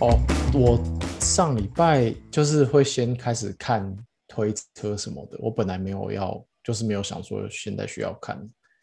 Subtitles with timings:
[0.00, 0.18] 哦，
[0.54, 0.82] 我
[1.20, 3.94] 上礼拜就是会先开始看
[4.26, 8.38] 推车什么的，我本来没有要，就是没有想说现在需要看。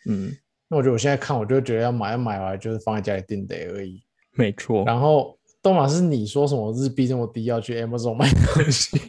[0.07, 0.31] 嗯，
[0.67, 4.03] 那我觉得我现在看，我就觉得要买，要买完就是放在家里定得而已。
[4.33, 4.83] 没错。
[4.85, 9.01] 然后东马是你说什么日币这么低，要去 Amazon 买东西？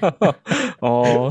[0.80, 1.30] 哦，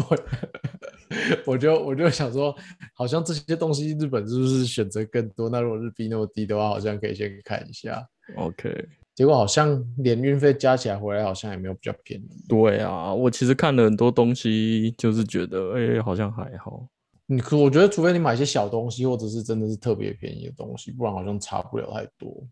[1.48, 2.56] 我就我就想说，
[2.94, 5.50] 好像这些东西日本是不是选择更多？
[5.50, 8.08] 那如果日币那么低的话，好像可以先看一下。
[8.38, 8.88] OK，
[9.20, 12.46] 结果好像连运费加起来回来，好像也没有比较便宜。
[12.48, 16.88] 对啊，我其实看了很多东西，就是觉得，哎、好像还好。
[17.26, 22.48] 你可我觉得，除非你买一些小东西，或者是真的是特别便宜的东西，不然好像差不了太多。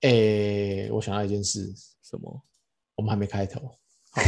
[0.00, 1.70] 诶、我想到一件事，
[2.02, 2.42] 什么？
[2.96, 3.60] 我们还没开头。
[4.12, 4.22] 好，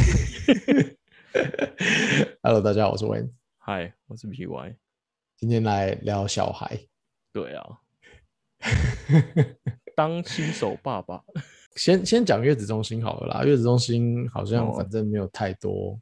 [2.44, 4.76] Hello，大家好，我是 Wayne，嗨，我是 PY。
[5.38, 6.78] 今天来聊小孩。
[7.32, 7.78] 对啊，
[9.96, 11.22] 当新手爸爸，
[11.76, 14.74] 先先讲月子中心好了啦，月子中心好像哦。
[14.76, 15.98] 反正没有太多，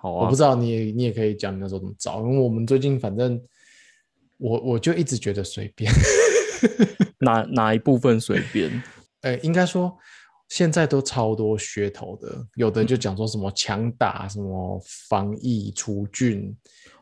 [0.00, 0.24] 好啊。
[0.24, 3.40] 我不，知道你也你也可以讲你那时候怎么找，因为我们最近反正
[4.38, 5.92] 我我就一直觉得随便，
[7.20, 8.70] 哪哪一部分随便？
[9.22, 9.96] 呃， 应该说
[10.48, 16.56] 现在都超多噱头的，有的就讲说什么强打什么防疫除菌，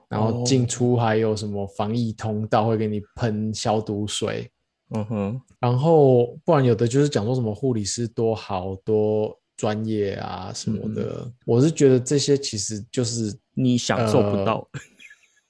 [0.09, 4.51] 然后进哦出还有什么防疫通道会给你喷消毒水，
[4.91, 14.69] 嗯哼，然后不然有的就是讲说什么护理师多好多专业啊什么的，我是觉得这些其实就是你享受不到。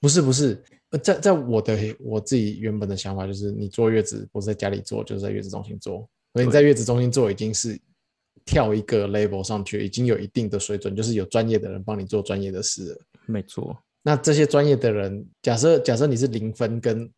[0.01, 6.09] 不是不是，呃在在我的我自己原本的想法就是，你坐月子不是在家里坐，就是在月子中心坐。
[6.33, 7.79] 所以你在月子中心做已经是
[8.45, 12.99] 跳一个 level 上去，已经有一定的水准，就是有专业的人帮你做专业的事了。
[13.27, 17.11] 没错，那这些专业的人，假设假设你是零分跟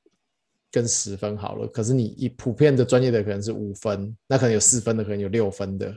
[0.71, 5.91] 跟十分好了，可是你一普遍的专业的可能是五分，那可能有四分的，可能有六分的，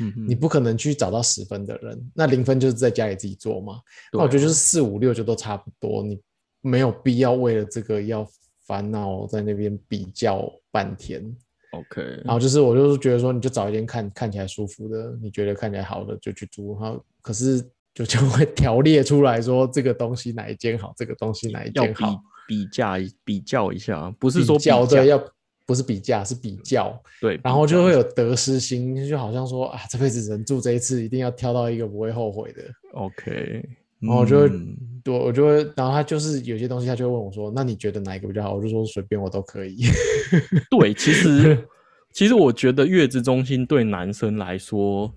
[0.00, 3.80] 嗯，你不可能去找到十分的人，那零分就是在家里自己做嘛。
[4.12, 6.20] 那我觉得就是四五六就都差不多，你
[6.60, 8.26] 没有必要为了这个要
[8.66, 11.34] 烦恼在那边比较半天。
[11.72, 16.78] OK，然后就是我就是觉得说，你就找一间看看起来舒服的，你觉得看起来好的就去租。
[16.78, 17.62] 然后可是
[17.94, 25.32] 就就会 条列出来说这个东西哪一间好，这个东西哪一间好，比价比较一下，不是说比说较价对，要
[25.64, 32.62] 不是比价是比较，对，然后就会有得失心，就好像说啊，这辈子人住这一次，一定要挑到一个不会后悔的。
[32.92, 33.64] OK，
[34.00, 39.78] 然后我就会嗯对，我就会，然后他就是有些东西，他就会问我说：“那你觉得哪一个比较好？”我就说随便我都可以。
[40.70, 41.66] 对，其实
[42.12, 45.12] 其实我觉得月子中心对男生来说，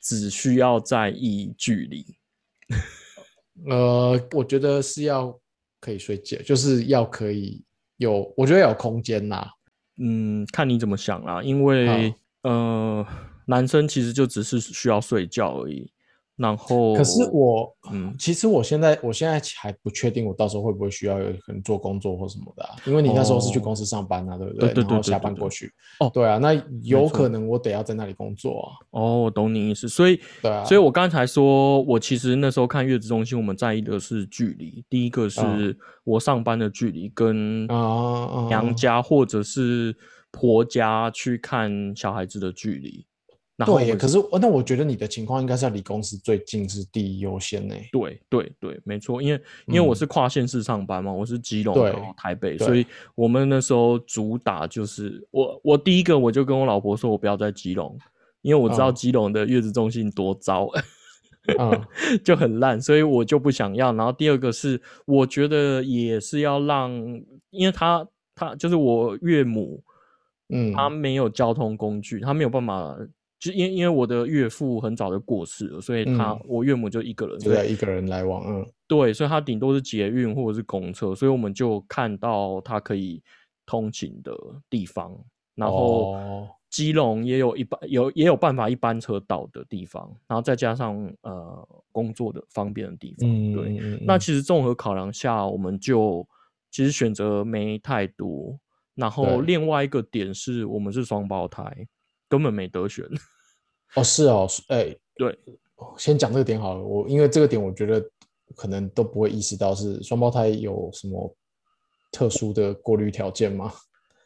[0.00, 2.06] 只需要在意距离。
[3.70, 5.38] 呃，我觉得是要
[5.84, 7.62] 可以睡觉，就是要可以
[7.98, 9.46] 有，我觉得要有空间呐。
[9.98, 13.06] 嗯，看你怎么想啦，因为呃，
[13.46, 15.92] 男生其实就只是需要睡觉而已。
[16.36, 25.72] 然后，可是我，嗯其实我现在我现在还不确定，我到时候会不会需要有可能做工作或什么的、啊，因为你那时候是去哦公司上班啊，对不对对对对对对班过去。
[26.00, 26.52] 哦对啊，那
[26.82, 28.68] 有可能我得要在那里工作啊。
[28.90, 34.84] 哦，我懂你意思，所以对啊，所以我刚才说，我其实那时候看月子中心，我们在意的是距离。
[34.90, 37.66] 第一个是嗯我上班的距离，跟
[38.48, 39.96] 娘家或者是
[40.32, 43.06] 婆家去看小孩子的距离。
[43.56, 47.74] 然后对耶，可是那我觉得你的情况应该是要离公司最近是第一优先呢。
[47.92, 52.84] 对对对，没错，因为因为我嗯是跨县市上班嘛，我是基隆对然后台北，对所以
[53.14, 57.96] 我们那时候主打就是我我第一个我就跟我老婆说，我不要在基隆，
[58.42, 60.68] 因为我知道嗯基隆的月子中心多糟。
[61.58, 61.78] 嗯
[62.24, 63.92] 就很烂，所以我就不想要。
[63.92, 66.90] 然后第二个是，我觉得也是要让，
[67.50, 69.84] 因为他他就是我岳母，
[70.48, 72.96] 嗯，她没有交通工具，他没有办法，
[73.44, 76.40] 就因因为我的岳父很早就过世了，所以他、嗯。
[76.46, 78.66] 我岳母就一个人，就所以要一个人来往，嗯。
[78.86, 83.22] 对，所以他顶多是捷运或者是公车，所以我们就看到他可以
[83.66, 84.32] 通勤的
[84.70, 85.14] 地方，
[85.54, 86.48] 然后哦。
[86.70, 93.78] 基隆也有一般有也有办法一班车到的地方，然后再加上呃工作的方便的地方，嗯，对。
[93.80, 96.26] 嗯，那嗯其实综合考量下，我们就
[96.72, 98.58] 其实选择没太多，
[98.96, 101.86] 然后另外一个点是我们是双胞胎，
[102.28, 103.06] 根本没得选。
[103.94, 105.38] 哦是哦，是哎，对，
[105.96, 106.82] 先讲这个点好了。
[106.82, 108.04] 我因为这个点，我觉得
[108.56, 111.36] 可能都不会意识到是双胞胎有什么
[112.12, 113.72] 特殊的过滤条件吗？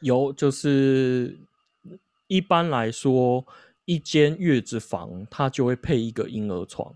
[0.01, 1.39] 有就是
[2.29, 3.45] 一般来说，
[3.85, 6.95] 一间月子房它就会配一个婴儿床，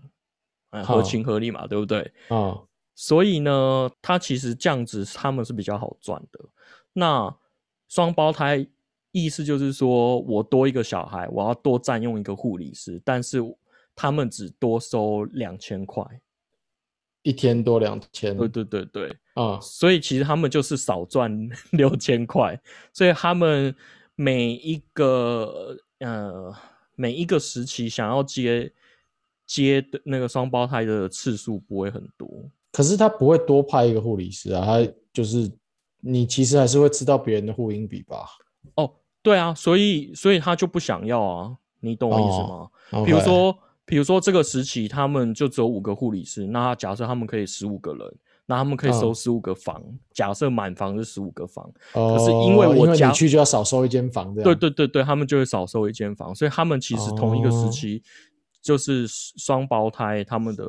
[0.69, 2.11] 哎，合情合理嘛，对不对？
[2.29, 2.63] 啊，
[2.95, 6.39] 所以呢，它其实这样子他们是比较好赚的。
[6.93, 7.35] 那
[7.89, 8.65] 双胞胎
[9.13, 13.39] 意思就是说我多一个小孩，我要多占用一个护理师，但是
[13.95, 16.03] 他们只多收两千块，
[17.21, 21.31] 一天多两千，对对对对，啊，所以其实他们就是少赚
[21.71, 22.59] 六千块，
[22.91, 23.73] 所以他们
[24.15, 26.51] 每一个呃
[26.95, 28.73] 每一个时期想要接
[29.45, 32.27] 接的那个双胞胎的次数不会很多，
[32.71, 35.51] 可是他不会多派一个护理师啊，他就是
[35.99, 38.27] 你其实还是会知道别人的护音比吧？
[38.75, 38.91] 哦，
[39.23, 42.69] 对啊，所以所以他就不想要啊，你懂我意思吗？
[42.91, 48.15] 哦比如说，比如说这个时期他们就只有五个护理师，那假设他们可以十五个人，
[48.45, 49.81] 那他们可以收嗯十五个房，
[50.11, 58.03] 假设满房是十五个房，哦，是因为我家你去就要少收一间房，对对对对，他们就会少收一间房，所以他们其实同一个时哦期
[58.61, 60.65] 就是双胞胎，他们的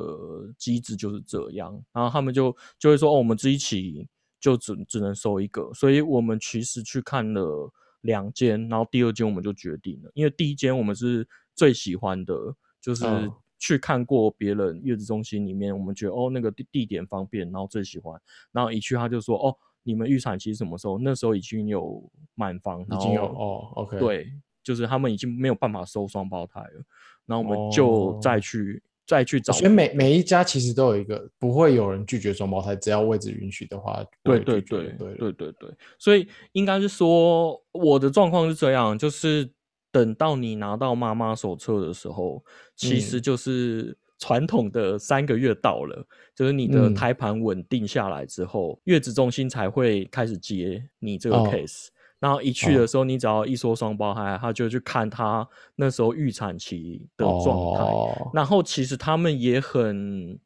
[0.57, 4.07] 机制就是这样，然后他们就就会说，哦，我们这一期
[4.39, 7.71] 就只只能收一个，所以我们其实去看了
[8.05, 12.33] 两间，然后第二间我们就决定了，因为第一间我们是最喜欢的，
[12.81, 13.31] 就是嗯。
[13.57, 18.21] 去看过别人月子中心里面，我们觉得哦那个地地点方便，然后最喜欢，
[18.51, 19.55] 然后一去他就说哦。
[19.87, 20.97] 你们预产期什么时候？
[20.97, 22.03] 那时候已经有
[22.33, 26.83] 满房，已经有哦，OK，，对，就是他们已经没有办法收双胞胎了，
[27.27, 27.69] 然后我们哦。
[27.71, 29.53] 就再去、再去找。
[29.53, 39.49] 所以每每一家其实都有一个，不会有人拒绝双胞胎，只要位置允许的话，不对会对对对了对对对，所以应该是说我的状况是这样，就是
[39.91, 42.43] 等到你拿到妈妈手册的时候，
[42.75, 46.05] 其实嗯就是传统的三个月到了，
[46.35, 51.87] 就是你的嗯胎盘稳定下来之后，月子中心才会开始接你这个哦 case。
[52.19, 57.83] 然后一去哦的时候，你只要一说双胞胎，他就去看他那时候预产期的状态。
[57.83, 60.39] 哦然后其实他们也很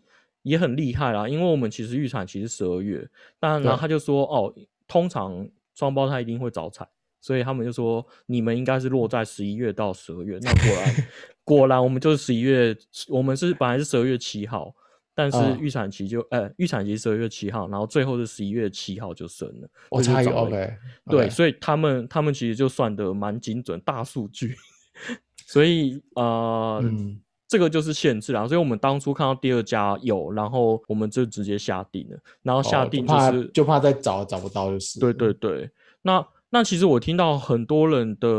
[0.44, 3.08] 也很厉害啦，因为我们其实预产期是十二月，
[3.40, 4.54] 但然后他就说哦，
[4.88, 6.88] 通常双胞胎一定会早产，
[7.22, 10.40] 所以他们就说你们应该是落在十一月到十二月。
[10.42, 10.96] 那果然
[11.44, 12.76] 果然我们就是十一月，
[13.08, 14.74] 我们是本来是十二月七号，
[15.20, 15.60] 但是嗯。
[15.60, 20.58] 预产期就呃预产期十二月七号，然后最后是十一月七号就生了，我差一个所以就早了。
[20.58, 20.78] OK，
[21.10, 24.56] 对所以他们他们其实就算的蛮精准，大数据，
[25.46, 27.20] 所以呃，嗯。
[27.52, 28.48] 这个就是限制啦。
[28.48, 35.68] 所以我们当初看到第二家有，然后我们就直接下定了，然后下哦定就怕是、就怕再找找不到，就是对对对。
[36.04, 38.30] 那那其实我听到很多人的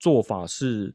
[0.00, 0.94] 做法是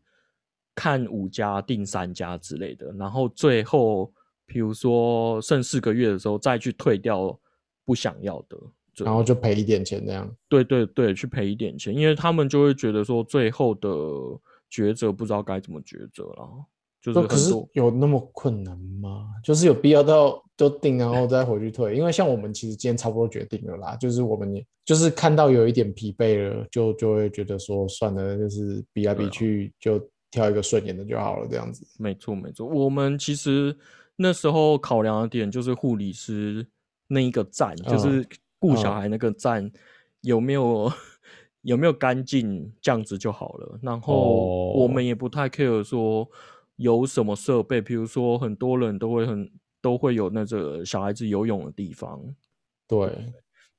[0.74, 4.12] 看五家定三家之类的，然后最后
[4.46, 7.40] 比如说剩四个月的时候再去退掉
[7.86, 8.58] 不想要的。
[9.04, 10.32] 然后就赔一点钱这样。
[10.48, 13.90] 对对对，去赔一点钱，因为他们就会觉得说最后的
[14.72, 16.48] 抉择不知道该怎么抉择了，
[17.02, 19.30] 就是就可是有那么困难吗？
[19.44, 21.96] 就是有必要到都定然后再回去退？
[21.96, 30.00] 因为像我们其实今天差不多决定了啦，就是我们也就是看到有一点疲惫了，就就会觉得说算了，就是比来比去就
[30.30, 31.84] 挑一个顺眼的就好了，这样子。
[31.98, 32.68] 没错没错。
[32.68, 33.76] 我们其实
[34.16, 36.68] 那时候考量的点就是护理师
[37.08, 38.28] 那一个站，就嗯是
[38.60, 39.72] 顾小嗯孩那个站
[40.22, 40.92] 有没有
[41.62, 43.80] 有没有干净，这样子就好了。
[43.82, 46.30] 然后我哦们也不太 care 说
[46.76, 49.52] 有什么设备，比如说很多人都会很
[49.82, 52.22] 都会有那个小孩子游泳的地方。
[52.88, 53.34] 对，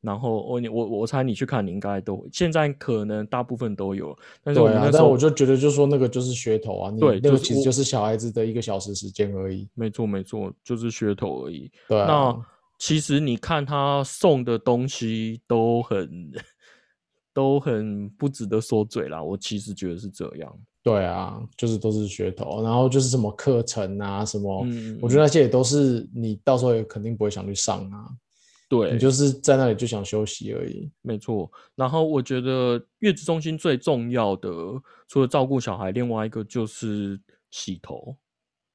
[0.04, 9.66] 然后我你我我猜你去看，你应该都会现在可能大部分都有，但是我对们那，时候、啊但我就觉得就说那个就是噱头啊，对那个其实就是小孩子的一个小时时间而已。
[9.74, 11.70] 没错没错，就是噱头而已。
[11.88, 12.46] 对啊，那
[12.78, 16.30] 其实你看他送的东西都很
[17.32, 20.54] 都很不值得说嘴啦，我其实觉得是这样。
[20.82, 28.06] 对啊，就是都是噱头，然后就是什么课程啊，什么，嗯我觉得那些也都是你到时候也肯定不会想去上啊，
[28.82, 30.90] 对，你就是在那里就想休息而已。
[31.02, 31.50] 没错。
[31.74, 34.48] 然后我觉得月子中心最重要的，
[35.08, 38.16] 除了照顾小孩，另外一个就是洗头，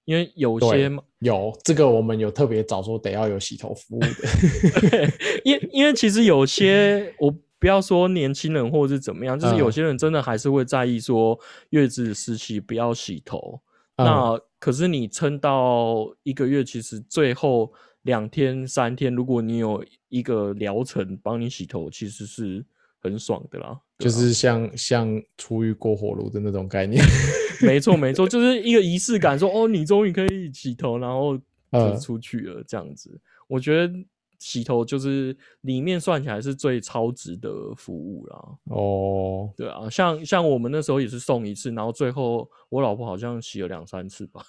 [0.05, 4.89] 因为有些有这个，我们有特别早说得要有洗头服务的。
[4.89, 5.09] 对，
[5.43, 11.37] 因因为其实有些我不要说年轻人或者是怎么样，就是有嗯些人真的还是会在意说
[11.71, 13.61] 月子时期不要洗头。
[13.97, 17.69] 嗯那可是你撑到一个月，其实最后
[18.09, 22.65] 两天三天，如果你有一个疗程帮你洗头，其实是
[22.99, 23.67] 很爽的啦。
[23.67, 27.03] 啊就是像像出狱过火炉的那种概念。
[27.61, 31.37] 没错没错， 就是一个仪式感，说哦，你终于可以洗头，然后
[31.71, 33.19] 就出去了这样子。
[33.47, 33.93] 我觉得
[34.39, 38.39] 洗头就是里面算起来是最超值的服务啦。
[38.63, 44.41] 哦，对啊，像像我们那时候也是送一次，然后最后我老婆好像洗了两三次吧，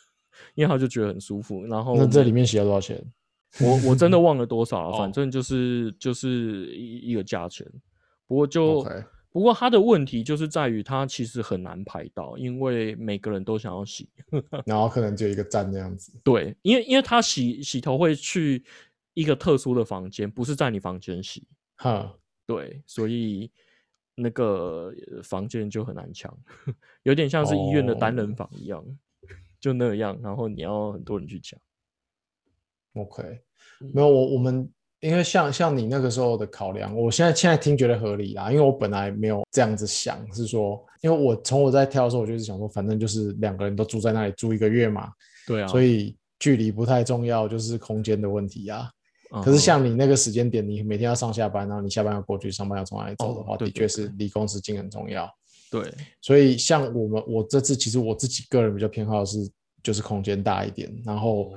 [0.55, 1.67] 因为她就觉得很舒服。
[1.67, 3.05] 然后那这里面洗了多少钱？
[3.59, 7.67] 我我真的忘了多少了， 哦反正就是就是一一个价钱。
[8.27, 8.87] 不过就
[9.33, 14.09] 不过他的问题就是在于他其实很难排到，因为每个人都想要洗。
[14.67, 16.13] 然后可能就一个站那样子。
[16.23, 18.65] 对，因为因为他洗洗头会去
[19.15, 21.47] 一个特殊的房间，不是在你房间洗。
[21.77, 22.13] 哈，
[22.47, 23.51] 对，所以
[24.17, 26.37] 那个呃房间就很难抢，
[27.05, 28.85] 有点像是医院的单人哦房一样，
[29.61, 31.59] 就那样，然后你要很多人去抢。
[32.95, 33.23] OK，
[33.81, 33.91] 嗯。
[33.95, 34.69] 没有我我们
[35.01, 45.11] 因为像像你那个时候的考量，我现在现在听觉得合理啦，因为我本来没有这样子想，是说，因为我从我在挑的时候，我就是想说，反正就是两个人都住在那里住一个月嘛，
[45.47, 48.91] 对啊，所以距离不太重要，就是空间的问题啊。
[49.35, 49.43] 嗯。
[49.43, 55.27] 可是像你那个时间点，你每天要上下班，然后你下班要过去上班要从哪里走的哦话，对对的确是离公司近很重要。
[55.71, 55.83] 对，
[56.21, 59.39] 所以像我们，我这次其实我自己个人比较偏好的是，
[59.83, 61.53] 就是空间大一点，然后哦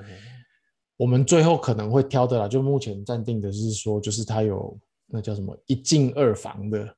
[0.97, 6.95] 我们最后可能会挑的啦，就目前暂定的是说，就是它有那叫什么一进二房的，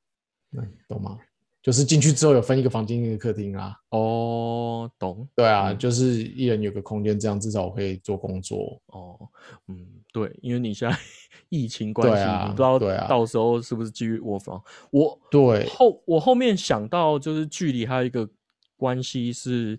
[0.52, 1.18] 嗯，懂吗？
[1.62, 8.80] 就是进去之后有分一个房间一个客厅啊，哦，懂对啊，嗯就是一人有个空间，这样至少我可以做工作。
[8.86, 9.18] 哦，
[9.66, 10.96] 嗯，对，因为你现在
[11.48, 14.62] 疫情关系，啊你不知道到时候是不是继续卧房。
[14.92, 18.28] 我对，后我后面想到就是距离还有一个
[18.76, 19.76] 关系是，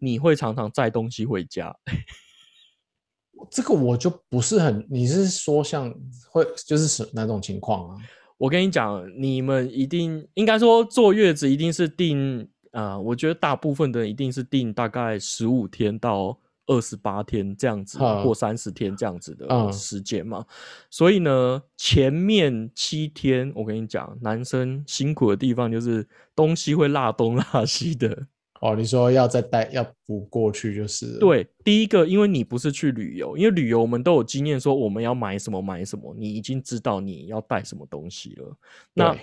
[0.00, 1.72] 你会常常载东西回家。
[3.50, 5.92] 这个我就不是很，你是说像
[6.30, 7.96] 会就是什哪种情况啊？
[8.38, 20.44] 我跟你讲，你们一定应该说坐月子一定是定啊、我觉得大部分的人一定是定大概十五天到二十八天这样子，嗯或三十天这样子的嗯时间嘛。
[20.90, 28.26] 所以呢，前面七天我跟你讲，男生辛苦的地方就是东西会落东落西的。
[28.60, 38.56] 哦，你说要再带要补过去就是，对，第一个，因为你不是去旅游，因为旅游我们都有经验，说我们要买什么买什么，你已经知道你要带什么东西了。
[38.94, 39.16] 那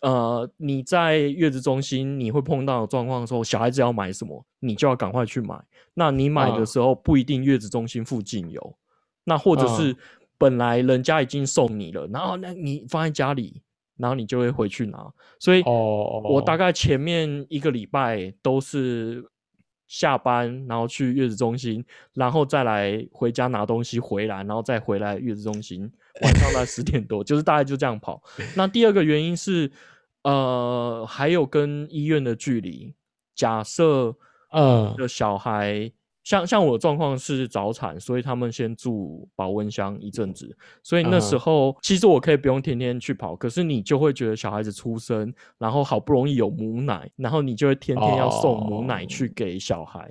[0.00, 5.60] 呃，你在月子中心你会碰到状况的时候，小孩子要买什么，你就要赶快去买。
[5.94, 6.66] 那你买的嗯。
[6.66, 8.76] 时候不一定月子中心附近有，
[9.24, 9.96] 那或者是嗯。
[10.40, 13.60] 本来人家已经送你了，然后那你放在家里，
[13.98, 14.98] 然后你就会回去拿。
[15.38, 19.22] 所以，哦我大概前面一个礼拜都是
[19.86, 25.90] 下班，然后去月子中心，然后再来回家拿东西回来，然后再回来月子中心，
[26.22, 28.22] 晚上大概十点多，就是大概就这样跑。
[28.56, 29.70] 那第二个原因是，
[30.22, 32.94] 呃，还有跟医院的距离。
[33.34, 34.16] 假设
[34.52, 35.92] 嗯的小孩，
[36.28, 50.06] 像像我的状况是早产，所以他们先住保温箱一阵子，所以那时候、其实我可以不用天天去跑，可是你就会觉得小孩子出生，然后好不容易有母奶，然后你就会天天要送母奶去给小孩，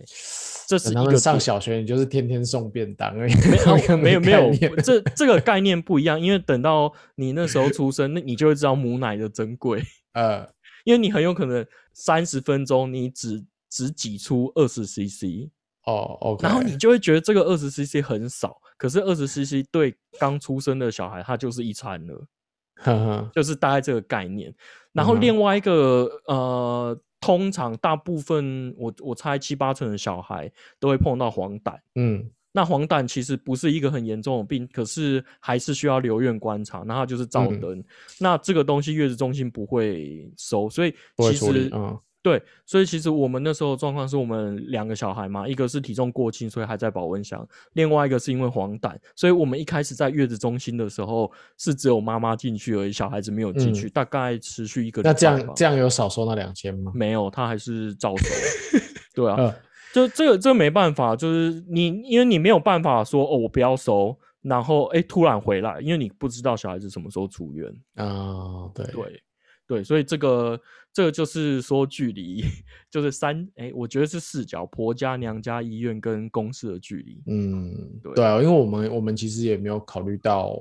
[0.68, 3.84] 这是一个上小学，你就是天天送便当而已，没
[4.14, 9.84] 有没有没有，这这个概念不一样，因为等到你那时候出生，那你就会知道母奶的珍贵。
[10.18, 10.50] 呃，
[10.84, 15.52] 因为你很有可能三十分钟你只只挤出二十 CC，
[15.94, 22.26] 哦然后你就会觉得这个二十 CC 很少，可是二十 CC 对刚出生的小孩他就是一餐了，
[22.76, 24.54] 呵呵，就是大概这个概念。
[24.92, 31.78] 然后另外一个、呃，通常大部分我我猜七八成的小孩都会碰到黄疸。
[31.96, 36.80] 嗯，那黄疸其实不是一个很严重的病，可是还是需要留院观察。
[36.80, 37.84] 那它就是照嗯灯，
[38.20, 47.40] 那这个东西月子中心不会收，所以其实，嗯对，所以其实我们那时候状况是我们两个小孩嘛，一个是体重过轻，所以还在保温箱；
[47.72, 56.92] 另外一个是因为黄疸，所以我们一开始在月子中心的时候是只有妈妈进去而已，小孩子没有进去，大概持续一个那这样这样有少收那两千吗？
[56.94, 58.26] 没有，他还是照收。
[59.16, 59.54] 对啊，嗯
[59.94, 67.72] 就这个这没办法，就是你因为你没有办法说哦，我不要收，然后哎突然回来，因为你不知道小孩子什么时候出院。
[67.96, 69.24] 啊，对对
[69.68, 70.60] 对，所以这个
[70.94, 72.42] 这个就是说距离，
[72.90, 77.22] 就是三哎，我觉得是四角，婆家、娘家、医院跟公司的距离。
[77.28, 80.58] 嗯，对对啊，因为我们我们其实也没有考虑到，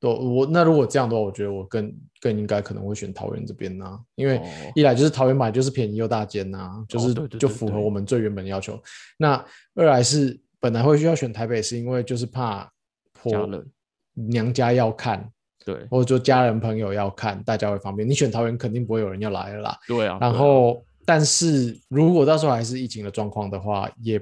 [0.00, 4.42] 对我那如果这样的话，我觉得我更更应该可能会选桃园这边呐、因为哦
[4.74, 8.82] 一来就是桃园买就是便宜又大间呐、就是就符合我们最原本的要求。
[9.16, 9.42] 那
[9.74, 12.70] 二来是本来会需要选台北，是因为就是怕
[13.12, 13.48] 婆
[14.14, 15.30] 娘家要看，
[15.66, 18.08] 对或者说家人朋友要看，大家会方便。
[18.08, 19.78] 你选桃园肯定不会有人要来了啦。
[19.88, 24.20] 对啊，然后，但是如果到时候还是疫情的状况的话，也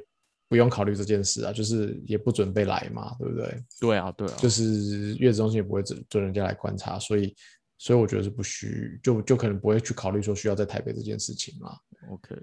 [0.49, 3.63] 不用考虑这件事啊，就是也不准备来嘛，对不对？
[3.79, 7.35] 对啊对啊，就是月子中心也不会准准人家来观察，所以，
[7.77, 11.77] 所以我觉得是不需，就就可能不会去考虑说需要在台北这件事情啦。
[12.11, 12.37] OK，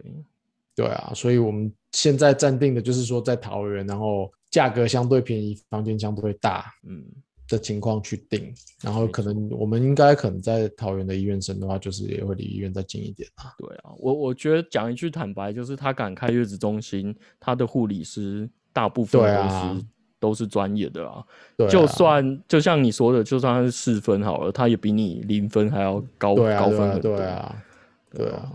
[0.76, 7.06] 对啊，所以我们现在暂定的就是说在桃园，然后价格相对便宜，房间相对大，嗯，
[7.52, 13.54] 的情况去定，然后可能我们应该可能在桃园的医院生的话，就是也会离医院再近一点啊。
[13.58, 19.82] 对啊，我我觉得讲一句坦白，就是他敢开月子中心，他的护理师大部分都是、对啊
[20.20, 21.24] 都是专业的啊。
[21.58, 27.18] 对啊，就算就像你说的，就算他是四分好了，他也比你零分还要高高分很多。
[27.18, 27.64] 对啊，
[28.12, 28.52] 对啊，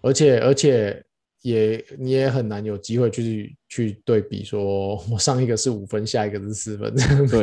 [0.00, 1.04] 而且而且
[1.42, 6.94] 也你也很难有机会去去对比，说我上一个是五分，下一个是四分，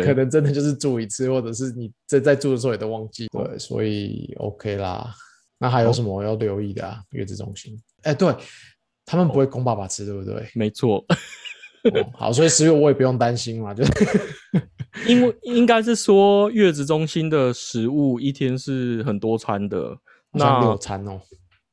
[0.04, 3.28] 可能真的就是住一次，或者是你在在住的时候也都忘记。
[3.28, 5.14] 对，所以 OK 啦。
[5.58, 7.02] 那还有什么要留意的啊？
[7.12, 8.36] 月子中心，哎，对
[9.06, 10.46] 他们不会供爸爸吃，对不对？
[10.54, 13.92] 没错，哦好，所以十月我也不用担心嘛，就是
[15.08, 19.98] 因为应该是说月子中心的食物一天是很多餐的，
[20.34, 21.22] 那六餐哦。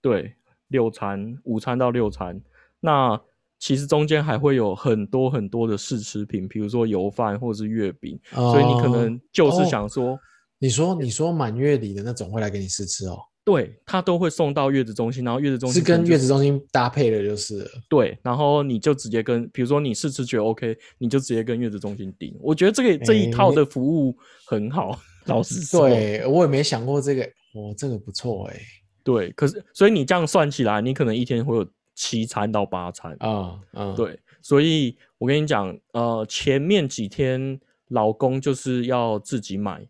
[0.01, 0.33] 对
[0.73, 2.41] 六餐，午餐到六餐，
[2.81, 3.21] 那
[3.61, 10.19] 其实中间还会有很多很多的试吃品，比如说油饭或者是月饼，所以你可能就是哦想说。
[10.59, 22.33] 你说你说满月礼的那种会来给你试吃哦，对他都会送到月子中心，然后月子中心可能就跟月子中心搭配的，就是对，然后你就直接跟，比如说你试吃觉得 OK，你就直接跟月子中心订。
[22.41, 27.23] 我觉得这个这一套的服务很好， 老实说，对我也没想过这个，
[27.55, 28.61] 哇，这个不错哎、
[29.05, 39.87] 对，可是所以你这样算起来，你可能一天会有七餐到八餐，啊嗯，对，所以我跟你讲，呃，前面几天老公就是要自己买，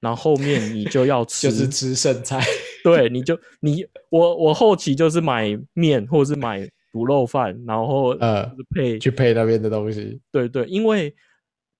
[0.00, 2.42] 然后后面你就要吃， 就是吃剩菜，
[2.84, 6.60] 对，你就你我我后期就是买面或者是买
[6.92, 10.20] 卤肉饭，然后呃就是配去配那边的东西。
[10.30, 11.14] 对对，因为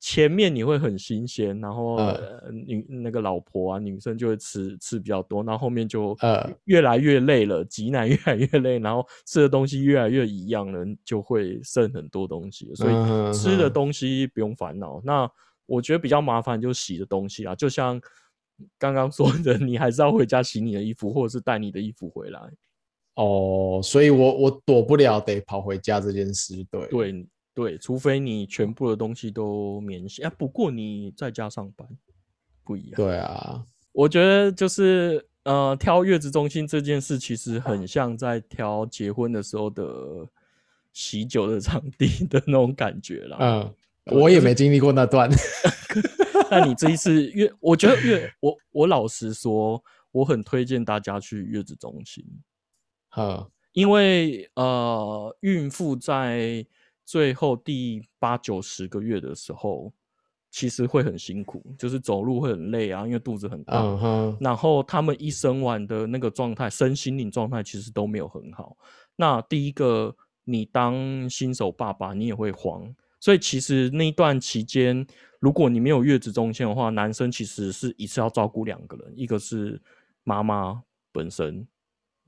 [0.01, 15.01] 前面你会很新鲜，然后、嗯呃女那个老婆啊女生就会吃吃比较多，然后后面就呃越来越累了，挤奶 越来越累，然后吃的东西越来越一样了，就会剩很多东西，所嗯以吃的东西不用烦恼。
[15.05, 15.29] 那
[15.67, 18.01] 我觉得比较麻烦就是洗的东西啊，就像
[18.79, 22.41] 刚刚说的，你还是要回家洗你的衣服，或者是带你的衣服回来。
[23.17, 27.27] 哦，所以我我躲不了得跑回家这件事，对对
[27.59, 30.31] 对，除非你全部的东西都免息啊。
[30.39, 31.89] 不过你在家上班
[32.63, 32.93] 不一样。
[32.95, 39.85] 对啊，我觉得就是呃，挑月子中心这件事，其实很像在挑结婚的时候的
[40.93, 43.37] 喜酒的场地的那种感觉啦。
[43.41, 43.75] 嗯，
[44.17, 45.29] 我也没经历过那段，
[46.53, 52.25] 那你这一次月，我觉得月，我我老实说，我很推荐大家去月子中心。
[53.17, 56.65] 嗯因为呃，孕妇在
[57.09, 59.91] 最后第八九十个月的时候，
[60.51, 63.83] 其实会很辛苦，就是走路会很累啊，因为肚子很大。
[64.39, 68.77] 然后他们一生完的那个状态，身心灵状态其实都没有很好。
[69.17, 72.95] 那第一个，你当新手爸爸，你也会慌。
[73.19, 75.07] 所以其实那一段期间，
[75.41, 79.81] 如果你没有月子中心的话，男生其实是一次要照顾两个人，一个是
[80.25, 81.67] 妈妈本身，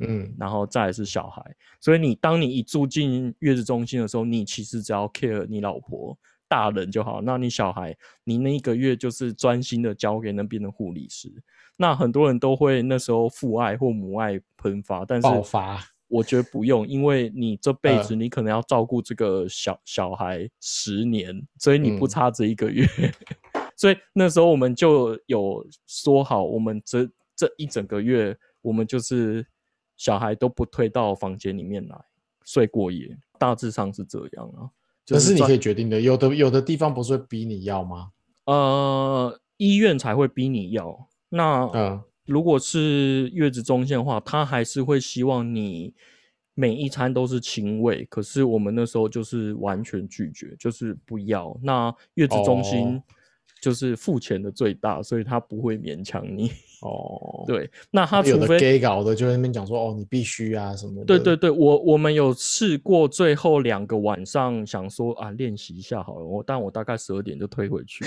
[0.08, 1.42] 嗯然后再来是小孩。
[1.80, 6.16] 所以你当你一住进月子中心的时候，你其实只要 care 你老婆
[6.48, 11.32] 大人就好，那你小孩你那一个月就是专心的交给那边的护理师。
[11.76, 22.84] 那很多人都会那时候父爱或母爱喷发，但是爆发我觉得不用，因为你这辈子呃你可能要照顾这个小小孩十年，所以你不嗯差这一个月。
[23.76, 29.46] 所以那时候我们就有说好，我们这这一整个月，我们就是
[30.00, 31.94] 小孩都不推到房间里面来
[32.42, 34.64] 睡过夜，大致上是这样啊。
[35.04, 38.08] 就可是你可以决定的，有的有的地方不是会逼你要吗？
[38.46, 41.06] 呃，医院才会逼你要。
[41.28, 45.92] 那嗯如果是月子中心的话，他还是会希望你
[46.54, 48.06] 每一餐都是亲喂。
[48.06, 51.54] 可是我们那时候就是完全拒绝，就是不要。
[51.62, 53.02] 那月子中心哦
[53.60, 56.50] 就是付钱的最大，所以他不会勉强你。
[56.80, 61.04] 哦，对，那他有的除非 gay 搞的就在那边讲说哦，你必须啊什么的。
[61.04, 68.02] 对对对，我我们有试过，最后两个晚上想说啊，练习一下好了，我但我大概十二点就退回去，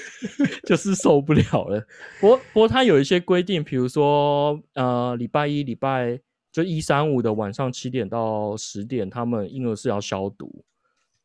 [0.68, 1.82] 就是受不了了。
[2.20, 6.20] 不过不过他有一些规定，比如说呃，礼拜一、礼拜
[6.52, 10.62] 就一三五的晚上七点到十点，他们婴儿室要消毒，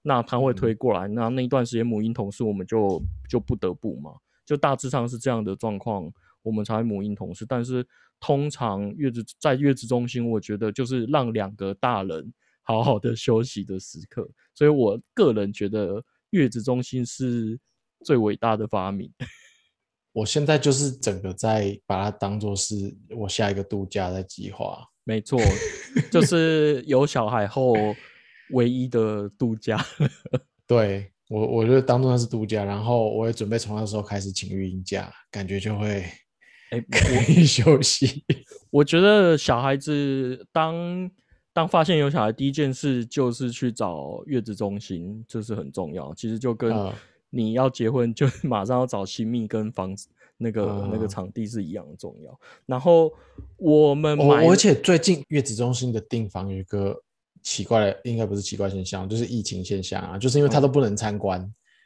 [0.07, 4.11] 那他会推过来，那那一段时间母婴同事我们就就不得不嘛，
[4.45, 6.09] 就大致上是这样的状况，
[6.41, 7.45] 我们才会母婴同事。
[7.45, 7.85] 但是
[8.17, 17.59] 通常月子在月子中心，我觉得就是让两个大人好好的休息的时刻，所以我个人觉得月子中心是
[18.05, 19.11] 最伟大的发明。
[20.13, 24.87] 我现在就是整个在把它当做是我下一个度假的计划。
[25.03, 25.37] 没错，
[26.09, 27.75] 就是有小孩后
[28.51, 29.83] 唯一的度假。
[30.67, 36.03] 对，我我就当做那是度假，然后我也准备从那时候开始请育婴假，感觉就会
[36.71, 38.23] 哎， 可以休息。
[38.69, 41.09] 我觉得小孩子当
[41.53, 46.13] 当发现有小孩，第一件事就是去找月子中心，这是很重要。
[46.13, 46.93] 其实就跟嗯
[47.29, 50.07] 你要结婚，就马上要找新密跟房子
[50.37, 52.39] 那个、那个嗯场地是一样的重要。
[52.65, 53.11] 然后
[53.57, 57.01] 我们买了而且最近月子中心的订房有一个
[57.43, 61.41] 奇怪的，应该不是奇怪现象，就是疫情现象啊，就是因为他都不能参观，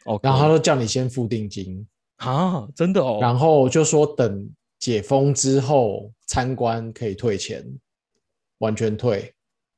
[0.06, 1.86] 哦，然后他都叫你先付定金，
[2.18, 7.64] 啊，真的哦，然后就说等解封之后参观可以退钱，
[8.60, 9.34] 完全退，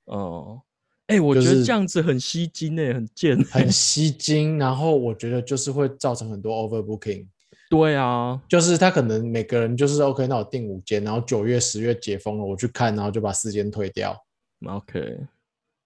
[0.05, 0.61] 哦，
[1.07, 3.37] 哎、我就是觉得这样子很吸睛诶，很贱。
[3.37, 3.43] 欸。
[3.43, 4.57] 很吸睛。
[4.57, 7.27] 然后我觉得就是会造成很多 overbooking，
[7.69, 14.17] 对啊，就是他可能每个人就是 OK，那我订五间，然后九月、十月解封了，我去看，然后就把四间退掉
[14.65, 15.19] ，OK，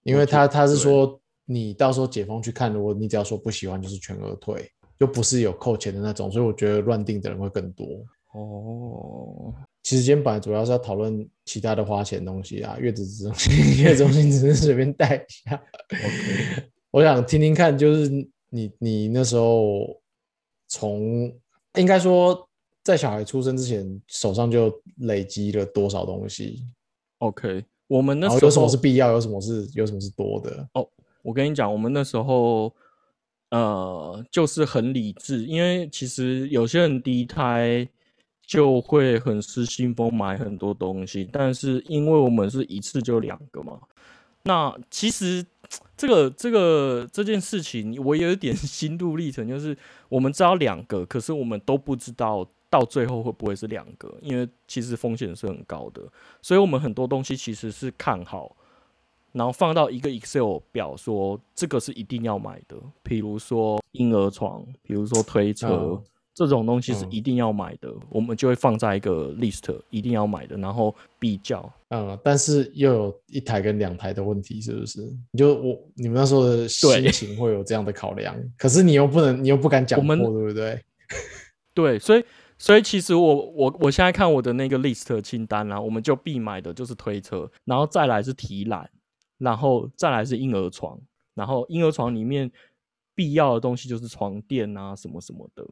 [0.07, 7.85] 因为他他是对说你到时候解封去看，如果你只要说不喜欢，就是全额退，就不是有扣钱的那种，所以我觉得乱定的人会更多。
[8.33, 15.61] 哦，其实今天本来主要是要讨论其他的花钱东西啊，月子中心， 月子中心只是随便带一下。
[16.91, 18.09] 我想听听看，就是
[18.49, 19.99] 你你那时候
[20.69, 21.33] 从
[21.75, 22.47] 应该说
[22.83, 26.65] 在小孩出生之前，手上就累积了多少东西
[27.19, 30.87] ，OK，我们那时候有什么是必要，有什么是有什么是多的哦。
[31.21, 32.73] 我跟你讲，我们那时候
[33.49, 37.87] 呃就是很理智，因为其实有些人第一胎
[38.45, 43.79] 就会很失心疯买很多东西，但是因为我们是一次就两个嘛，
[44.43, 45.45] 那其实
[45.97, 56.01] 这个这个这件事情，我有一点 心路历程，就是我们知道两个，可是我们都不知道到最后会不会是两个，因为其实风险是很高的，
[56.41, 58.55] 所以我们很多东西其实是看好。
[59.33, 66.03] 然后放到一个 Excel 表，说这个是一定要买的，比如说婴儿床，比如说推车、嗯
[66.33, 71.67] 这种东西是嗯一定要买的，我们就会放在一个 list 一定要买的，然后比较。
[71.89, 75.01] 嗯，但是又有一台跟两台的问题，是不是？
[75.31, 80.79] 你就我你们那时候的心情会有这样的考量，可是你又不能，你又不敢讲破，我们对不对？
[81.73, 82.23] 对，所以
[82.57, 88.89] 所以其实我我我现在看我的那个 list 清单啊，我们就必买的就是推车，然后再来是提篮，
[89.37, 90.99] 然后再来是婴儿床，
[91.35, 92.51] 然后婴儿床里面
[93.13, 95.63] 必要的东西就是床垫啊什么什么的，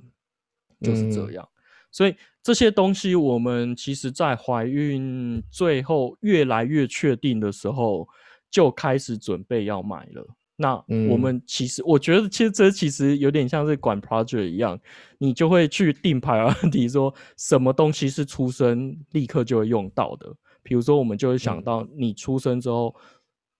[0.82, 1.50] 就是这嗯样。
[1.92, 8.08] 所以这些东西，我们其实在怀孕最后越来越确定的时候，
[8.52, 10.28] 就开始准备要买了。
[10.58, 14.80] 那我嗯们其实，我觉得其实这其实有点像是管 project 一样，
[15.18, 20.34] 你就会去定 priority， 说什么东西是出生立刻就会用到的。
[20.64, 22.96] 比如说，我们就会想嗯到你出生之后，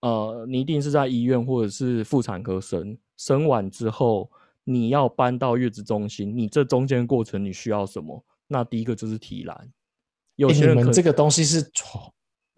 [0.00, 4.30] 呃，你一定是在医院或者是妇产科生，生完之后
[4.64, 8.24] 你要搬到月子中心，你这中间过程你需要什么？
[8.48, 9.70] 那第一个就是提篮。
[10.36, 12.12] 有些人可们这个东西是从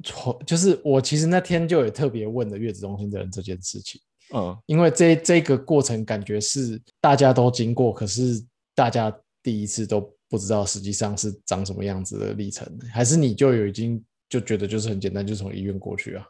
[0.05, 4.01] 从，就是我其实那天就有特别问了月子中心的人这件事情，
[4.35, 9.11] 嗯，因为这这个过程感觉是大家都经过，可是大家
[9.43, 16.27] 第一次都不知道实际上是长什么样子的历程，还是你就有已经就觉得就是很简单，就从医院过去啊？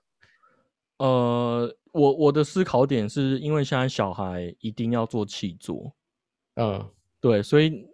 [0.98, 5.92] 呃，我我的思考点是因为现在小孩一定要做气座，
[6.54, 6.88] 嗯，
[7.20, 7.86] 对，所以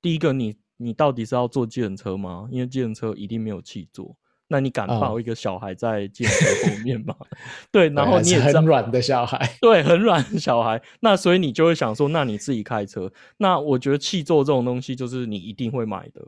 [0.00, 2.48] 第一个你你到底是要坐计程车吗？
[2.50, 4.16] 因为计程车一定没有气座，
[4.48, 7.14] 那你敢嗯抱一个小孩在计程车后面吗？
[7.70, 13.12] 对，然后你也很软的小孩，对，很软的小孩，那所以你就会想说，那你自己开车。
[13.36, 16.22] 那我觉得气座这种东西，就是你一定会买的。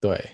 [0.00, 0.30] 对，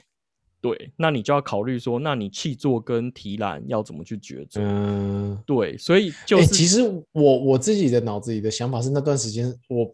[0.61, 4.61] 对，那你就要考虑说，那你气座跟提篮要怎么去抉择？
[4.63, 5.43] 嗯。
[5.45, 9.93] 对，所以就欸、其实我我自己的脑子里的想法是，那段时间我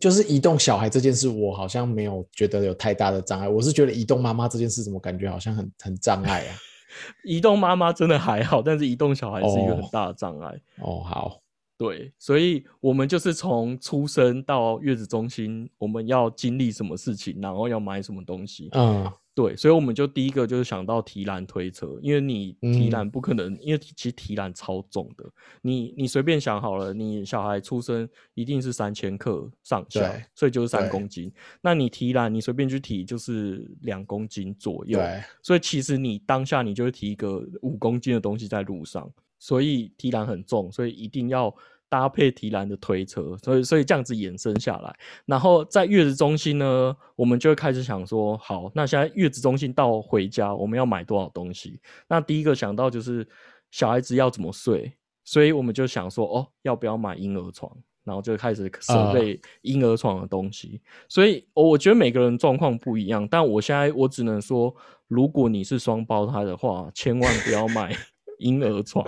[0.00, 3.48] 就是移动小孩这件事，我好像没有觉得有太大的障碍。
[3.48, 6.56] 我是觉得移动妈妈这件事，怎么感觉好像很很障碍啊？
[7.24, 10.54] 移动妈妈真的还好，但是移动小孩是一个很哦大的障碍。
[10.80, 11.40] 哦，好，
[11.78, 18.68] 对，所以我们就是从出生到月子中心，我们要经历什么事情，然后要买什么东西。
[18.72, 23.10] 嗯对，所以我们就第一个就是想到提篮推车，因为你提篮嗯。
[23.10, 25.24] 不可能，因为其实提篮超重的，
[25.60, 31.32] 你你随便想好了，你小孩出生一定是三千克上下，所以就是三公斤。
[31.60, 41.54] 那你提篮，你随便去提就是两公斤左右，对，所以其实你当下你就会提一个五公斤的东西在路上，所以提篮很重，所以一定要
[41.92, 51.78] 搭配提篮的推车，所以所以这样子延伸下来，然后在月子中心呢，我们就会开始想说，好，那现在月子中心到回家我们要买多少东西？
[52.08, 53.28] 那第一个想到就是
[53.70, 54.90] 小孩子要怎么睡，
[55.22, 57.70] 所以我们就想说，哦，要不要买婴儿床？
[58.04, 60.80] 然后就开始设备婴儿床的东西。
[61.10, 64.74] 所以我觉得每个人状况不一样，但我现在我只能说，
[65.08, 67.94] 如果你是双胞胎的话，千万不要买
[68.40, 69.06] 婴儿床，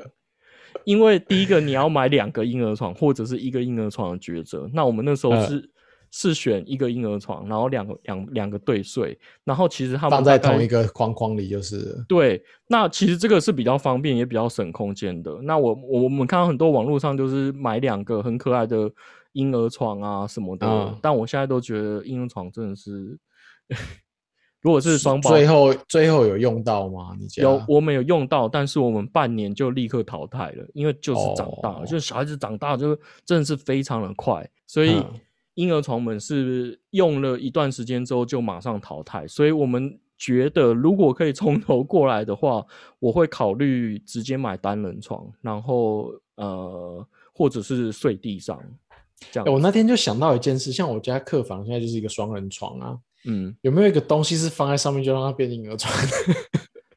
[0.83, 4.69] 因为第一个你要买两个婴儿床或者是一个婴儿床的抉择。
[4.73, 5.71] 那我们那时候是。
[6.17, 12.05] 是选一个婴儿床，然后两个两两个对睡，然后其实他们放在同一个框框里就是。
[12.07, 15.43] 对，那其实这个是比较方便，也比较省空间的。
[15.43, 18.89] 那我我们看到很多网络上就是买两个很可爱的
[19.33, 23.19] 婴儿床啊什么的，但我现在都觉得婴儿床真的是，
[24.65, 27.15] 如果是双胞，最后最后有用到吗？
[27.21, 35.01] 你有，我们有用到，但是我们半年就立刻淘汰了，因为就是长大了，就是小孩子长大就真的是非常的快，所以。
[35.57, 42.67] 婴儿床们是用了一段时间之后就马上淘汰，所以我们觉得如果可以从头过来的话，
[42.99, 48.61] 我会考虑直接买单人床，然后呃，或者是睡地上。
[49.31, 55.93] 这样，我那天就想到一件事，像我家客房现在就是一个双人床啊，嗯，有没有一个东西是放在上面就让它变婴儿床？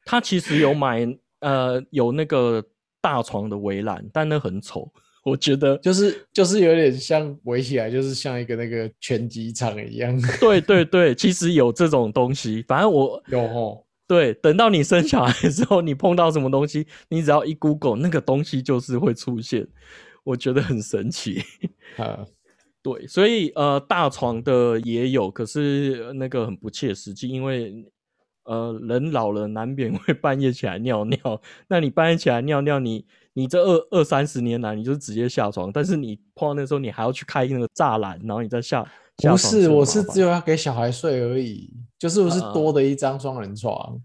[0.04, 1.06] 他其实有买
[1.40, 2.64] 呃有那个
[3.00, 4.90] 大床的围栏，但那很丑。
[5.24, 10.18] 我觉得就是就是有点像围起来，就是像一个那个拳击场一样。
[10.40, 12.64] 对对对，其实有这种东西。
[12.66, 13.84] 反正我有哦。
[14.06, 19.68] 对，等到你生小孩之后，你碰到什么东西，你只要一 Google，那个东西就是会出现。
[20.24, 21.42] 我觉得很神奇。
[21.98, 22.24] 啊，
[22.92, 27.84] 对，所以呃，大床的也有，可是那个很不切实际，因为
[28.44, 31.40] 呃，人老了难免 会半夜起来尿尿。
[31.68, 33.06] 那你半夜起来尿尿，你。
[33.34, 38.84] 你这二二三十年来，你就是直接下床，但是你碰到那时候，你还要去开那个栅栏，然后你再下。
[39.16, 43.96] 不是，我是只有要给小孩睡而已，就是不是多的一张双人床。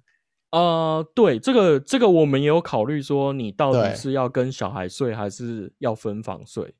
[0.52, 6.76] 呃，对，这个这个我们也有考虑说，你到底是要跟小孩睡，还是要分房睡？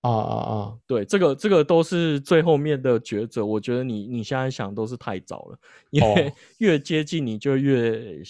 [0.00, 0.74] 啊啊啊！
[0.86, 3.44] 对，这个这个都是最后面的抉择。
[3.44, 5.58] 我觉得你你现在想都是太早了，
[5.90, 8.22] 因为 越接近你就越。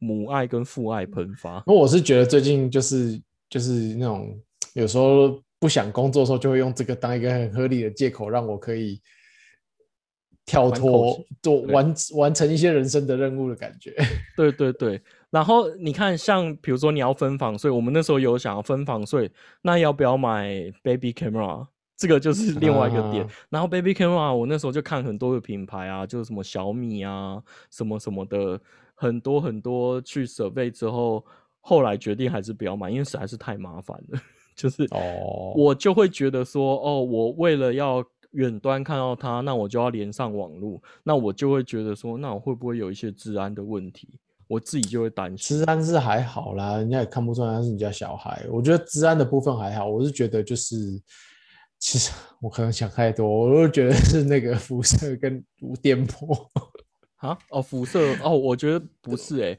[0.00, 1.60] 母爱跟父爱喷发。
[1.66, 3.20] 那我是觉得最近就是
[3.50, 4.40] 就是那种
[4.74, 9.00] 有时候不想工作的时候，就会用这个当一个很合理的借口，让我可以
[10.46, 13.92] 跳脱做完完成一些人生的任务的感觉。
[14.36, 15.02] 对 对对。
[15.30, 19.30] 然后你看，像比如说你要分房睡，我们那时候有想要分房睡，
[19.62, 21.66] 那要不要买 baby camera？
[21.96, 23.26] 这个就是另外一个点。
[23.50, 28.60] 然后 baby camera，我那时候就看很多的品牌啊，就是什么小米啊，什么什么的。
[29.00, 31.24] 很多很多去设备之后，
[31.60, 34.20] 后来决定还是不要买，因为实在是太麻烦了。
[34.56, 44.08] 就是哦，我就会觉得说，哦，我为了要远端看到它，那我就要连上网络，那我就会觉得说，那我会不会有一些治安的问题？
[44.48, 45.58] 我自己就会担心。
[45.58, 48.44] 治安是还好啦，人家也看不出来他是你家小孩。
[48.50, 50.74] 我觉得治安的部分还好，我是觉得就是，
[51.78, 55.44] 其实我可能想太多，我就觉得是那个辐射跟
[55.80, 56.50] 电波。
[57.16, 59.58] 啊哦，辐射哦，我觉得不是哎，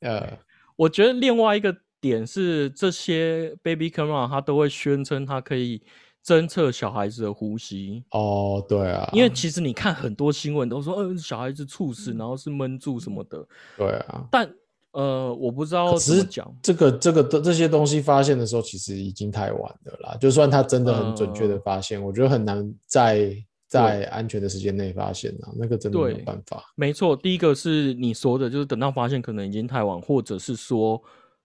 [0.08, 0.38] 呃，
[0.76, 5.80] 我觉得另外一个点是，这些 baby camera 它都会宣称它可以
[6.28, 8.04] 侦测小孩子的呼吸。
[8.10, 13.42] 哦，对啊，因为其实你看很多新闻都说，嗯，小孩子猝死，然后是闷住什么的。
[13.78, 14.54] 对啊，但
[14.90, 20.16] 呃，我不知道怎么讲，这个这个这些东西发现的时候，其实已经太晚了啦。
[20.20, 23.34] 就算他真的很准确的发现，我觉得很难在。
[23.70, 26.64] 在安全的时间内发现啊，那个真的没有办法。
[26.74, 30.98] 没错，第一个是你说的，就是等到发现可能已经太晚，或者是说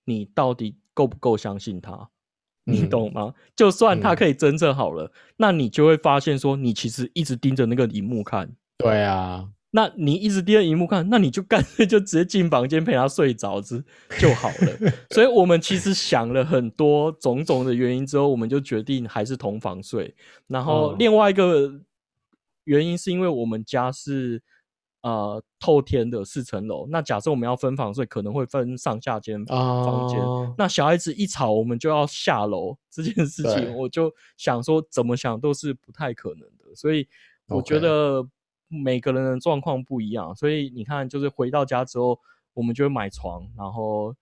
[0.06, 2.10] 你到底够不够相信他，
[2.64, 3.34] 你懂吗？
[3.56, 8.50] 就算他可以侦测好了，那你就会发现说，你其实一直盯着那个荧幕看。
[8.78, 13.84] 对啊，那你一直盯着荧幕看，那你就干脆就直接进房间陪他睡着之
[14.20, 14.92] 就好了。
[15.12, 20.16] 所以我们其实想了很多种种的原因之后，我们就决定还是同房睡。
[20.48, 21.82] 然后另外一个。
[22.66, 24.42] 原因是因为我们家是
[25.04, 30.20] 呃透天的四层楼，那假设我们要分房睡，可能会分上下间房间。
[30.58, 36.74] 那小孩子一吵，我们就要下楼，这件事情我就想说，怎么想都是不太可能的。
[36.74, 37.08] 所以
[37.48, 38.26] 我觉得
[38.70, 42.18] 每个人的状况不一样，所以你看，就是回到家之后，
[42.54, 44.16] 我们就会买床，然后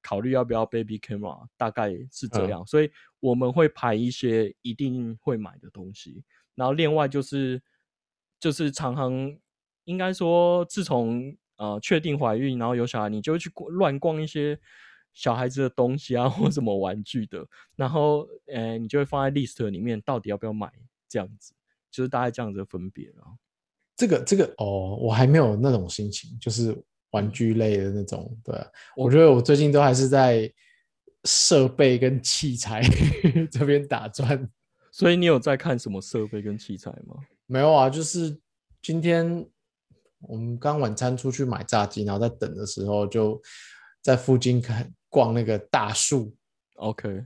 [0.00, 2.64] 考虑要不要 baby camera，大概是这样。
[2.64, 6.22] 所以我们会排一些一定会买的东西。
[6.54, 7.60] 然后另外就是，
[8.38, 9.36] 就是常常
[9.84, 14.58] 应该说，自从呃确定怀孕，然后有小孩，你就会去乱逛一些
[15.12, 20.70] 小孩子的东西啊，或什么玩具的，然后呃你就会放在 list 里面，到底要不要买
[21.08, 21.52] 这样子，
[21.90, 23.32] 就是大概这样子的分别啊。
[23.96, 26.76] 这个这个哦，我还没有那种心情，就是
[27.10, 28.36] 玩具类的那种。
[28.42, 28.54] 对，
[28.96, 30.52] 我觉得我最近都还是在
[31.22, 32.82] 设备跟器材
[33.52, 34.50] 这边打转。
[34.90, 37.14] 所以你有在看什么设备跟器材吗？
[37.46, 38.36] 没有啊，就是
[38.82, 39.46] 今天
[40.28, 43.40] 我们刚晚餐出去买炸鸡，然后在等的时候就
[44.02, 46.34] 在附近看 逛那个大树。
[46.76, 47.24] OK，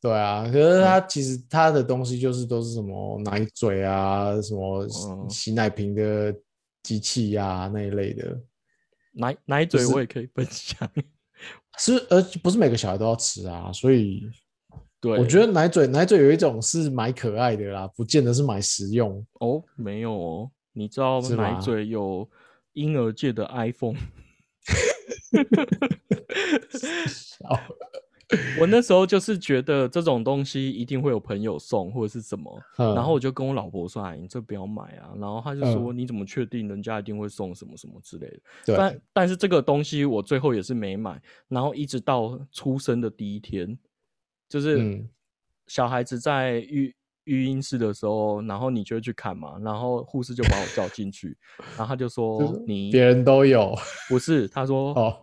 [0.00, 4.86] 对啊，可是它其实它的东西就是都是什么奶嘴啊，什么
[5.28, 6.34] 洗奶瓶的
[6.82, 8.40] 机器呀、那一类的。
[9.12, 10.88] 奶奶嘴我也可以分享。
[11.78, 14.22] 是，而不是每个小孩都要吃啊，所以
[15.00, 19.24] 对，我觉得奶嘴奶嘴有一种是买可爱的啦，不见得是买实用。
[19.40, 22.28] 哦，没有哦，你知道吗奶嘴有
[22.74, 23.96] 婴儿界的 iPhone。
[27.48, 27.58] 哦，
[28.58, 38.40] 我那时候就是觉得这种东西一定会有朋友送或者是什么，嗯然后我就跟我老婆说：“哎，你这不要买啊。”然后她就说：“你怎么确定人家一定会送什么什么之类的？”，
[38.76, 43.78] 但但是这个东西我最后也是没买，然后一直到出生的第一天，
[44.48, 45.08] 就是嗯
[45.66, 51.36] 小孩子在育育婴室的时候，然后你就会去看嘛，然后护士就把我叫进去，
[51.76, 53.74] 然后他就 说你别人都有
[54.08, 55.16] 不是，他说 哦，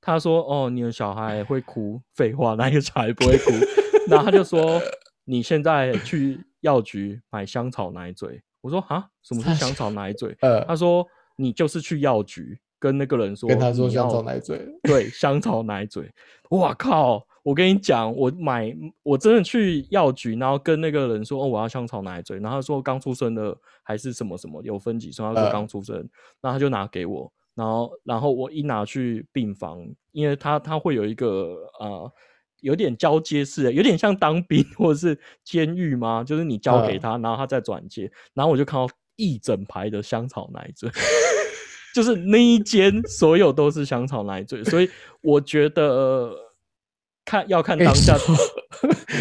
[0.00, 3.50] 他说哦，你的小孩会哭，废话，哪一个小孩不会哭？
[4.08, 4.80] 然后他就说
[5.24, 10.36] 你现在去药局买香草奶嘴，我说啊，什么是香草奶嘴？
[10.40, 16.10] 呃，他说你就是去药局跟那个人说，跟他说香草奶嘴，对，香草奶嘴。
[16.50, 17.26] 哇靠！
[17.48, 22.38] 我跟你讲，我买我真的去药局，然后跟那个人说，哦，我要香草奶嘴。
[22.40, 25.24] 然后他说刚出生的还是什么什么，有分几岁？
[25.24, 25.96] 他说呃刚出生，
[26.42, 29.82] 然后他就拿给我，然后然后我一拿去病房，
[30.12, 32.12] 因为他他会有一个呃。
[32.60, 36.24] 有点交接式的，有点像当兵或者是监狱吗？
[36.24, 40.90] 就是你交给嗯他，然后他再转接，然后我就看到一整排的香草奶嘴，
[41.94, 46.36] 就是那一间所有都是香草奶嘴，所以我觉得、呃
[47.28, 48.16] 看要看当下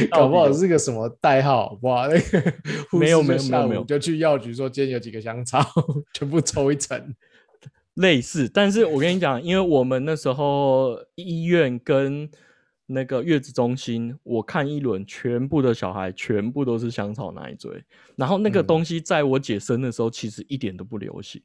[0.10, 2.54] 搞不好是个什么代号，哇，那个
[2.98, 5.60] 没有没有没有没有就去药局说今天有几个香草，
[6.14, 7.14] 全部抽一层。
[7.96, 12.30] 类似，但是我跟你讲，因为我们那时候医院跟
[12.86, 17.84] 那个月子中心，我看一轮，全部的小孩全部都是香草奶嘴，
[18.16, 21.44] 然后那个嗯东西在我姐生的时候，其实一点都不流行。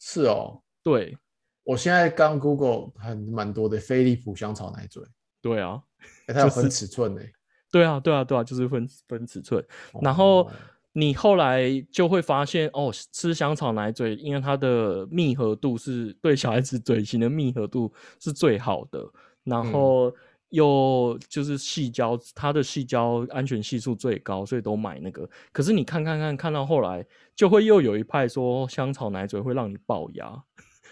[0.00, 1.16] 是哦，对
[1.62, 5.02] 我现在刚 Google 很蛮多的飞利浦香草奶嘴，
[5.48, 5.82] 对啊，
[6.26, 7.22] 欸它有分就是尺寸的。
[7.70, 9.64] 对啊，对啊，对啊，就是分分尺寸。
[10.00, 10.52] 然后哦
[10.94, 19.06] 你后来就会发现，哦，吃香草奶嘴，因为它的密合度是对小孩子嘴型的密合度是最好的，
[19.44, 20.12] 然嗯后
[20.48, 25.28] 又就是细胶，它的细胶安全系数最高，所以都买那个。
[25.52, 27.06] 可是你看看看，看到后来
[27.36, 30.42] 就会又有一派说香草奶嘴会让你龅牙，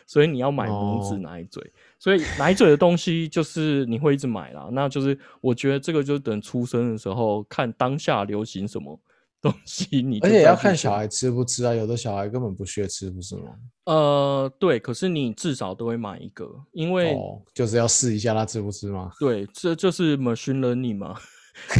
[0.06, 1.72] 所以你要买母子哦奶嘴。
[1.98, 8.98] 所以奶嘴的东西就是你会一直买啦，那就是我觉得这个就等出生的时候看当下流行什么
[9.42, 13.42] 东西，你就而且要看小孩吃不吃啊，有的小孩根本不屑吃，不是吗？
[13.84, 19.12] 呃，对，可是你至少都会买一个，因为、哦，就是要试一下他吃不吃吗？
[19.20, 21.14] 对，这就是 machine learning 嘛，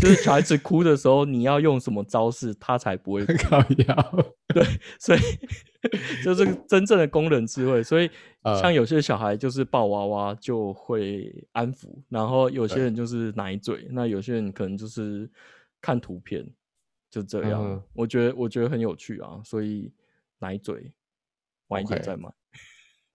[0.01, 3.33] 就是小孩子哭的时候，你要用什么招式，他才不会哭。
[3.45, 4.35] 靠腰，
[4.99, 5.21] 所以
[6.25, 7.83] 就是真正的工人智慧。
[7.83, 8.11] 所以
[8.43, 15.31] 呃像有些小孩就是抱娃娃就会安抚，然后有些人就是奶嘴，那有些人可能就是
[15.81, 16.47] 看图片，
[17.11, 17.63] 就这样。
[17.63, 19.93] 嗯我觉得我觉得很有趣啊，所以
[20.39, 20.93] 奶嘴
[21.69, 22.29] 晚一点再买。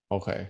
[0.10, 0.48] OK，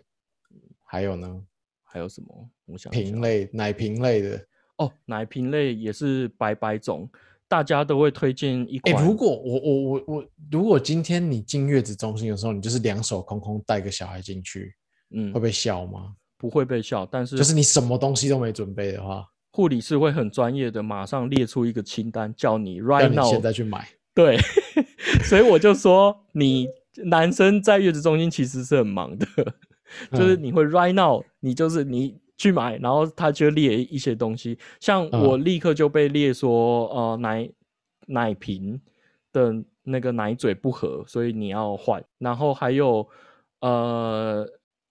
[0.84, 1.42] 还有呢，
[1.84, 2.50] 还有什么？
[2.66, 4.48] 我想瓶类、奶瓶类的。
[4.82, 7.10] 哦，奶瓶类也是百百种，
[7.48, 9.06] 大家都会推荐一哎、款。
[9.06, 14.74] 如果我我我我，如果今天你进月子中心的时候，你就是两手空空带个小孩进去，
[15.12, 16.14] 嗯会被笑吗？
[16.38, 23.88] 不会被笑，但是就是你什么东西都没准备的话，护理师会很专业的马上列出一个清单，叫你 right now 现在去买。
[24.16, 24.38] 对，
[25.24, 26.68] 所以我就说，你
[27.06, 29.26] 男生在月子中心其实是很忙的，
[30.12, 35.22] 就是嗯你会 right now，你就是你去买，然后他就列一些东西，像嗯。
[35.22, 37.48] 我立刻就被列说，呃，奶
[38.08, 38.82] 奶瓶
[39.32, 43.08] 的那个奶嘴不合，所以你要换，然后还有
[43.60, 44.44] 呃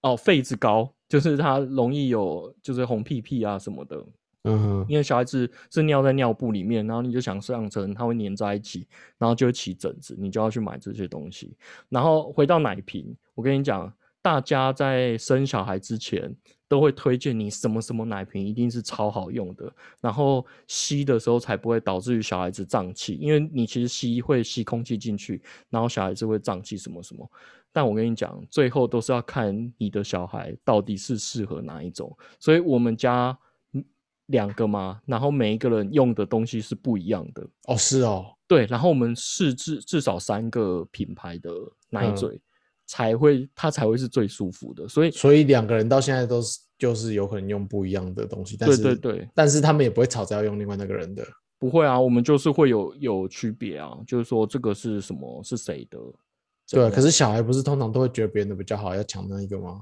[0.03, 3.97] 哦痱子膏，就是它容易有就是红屁屁啊什么的，
[4.45, 8.87] 嗯哼，因为小孩子是尿在尿布里面，然后你就想上层，它会粘在一起，
[9.19, 11.57] 然后就会起疹子，你就要去买这些东西。
[11.89, 13.93] 然后回到奶瓶，我跟你讲，
[14.23, 16.33] 大家在生小孩之前
[16.71, 27.29] 都会推荐你什么什么奶瓶一定是超好用的，然后吸的时候才不会导致于小孩子胀气，因为你其实吸会吸空气进去，然后小孩子会胀气什么什么。
[27.73, 33.37] 但我跟你讲，最后都是要看你的小孩到底是适合哪一种，所以我们家
[33.73, 33.85] 嗯
[34.27, 37.45] 两个嘛，然后每一个人用的东西是不一样的。
[37.67, 41.51] 哦是哦，对，然后我们试至至少三个品牌的
[41.89, 42.41] 奶嗯嘴，
[42.91, 44.89] 才会它才会是最舒服的。
[44.89, 51.25] 所以所以两个人到现在都是就是有可能用不一样的东西，但对是对对，但是他们也不会吵着要用另外那个人的。
[51.57, 55.99] 不会啊，我们就是会有有区别啊，就是说这个是什么是谁的。
[56.73, 59.81] 对可是小孩不是通常都会觉得别人的比较好，要抢那一个吗？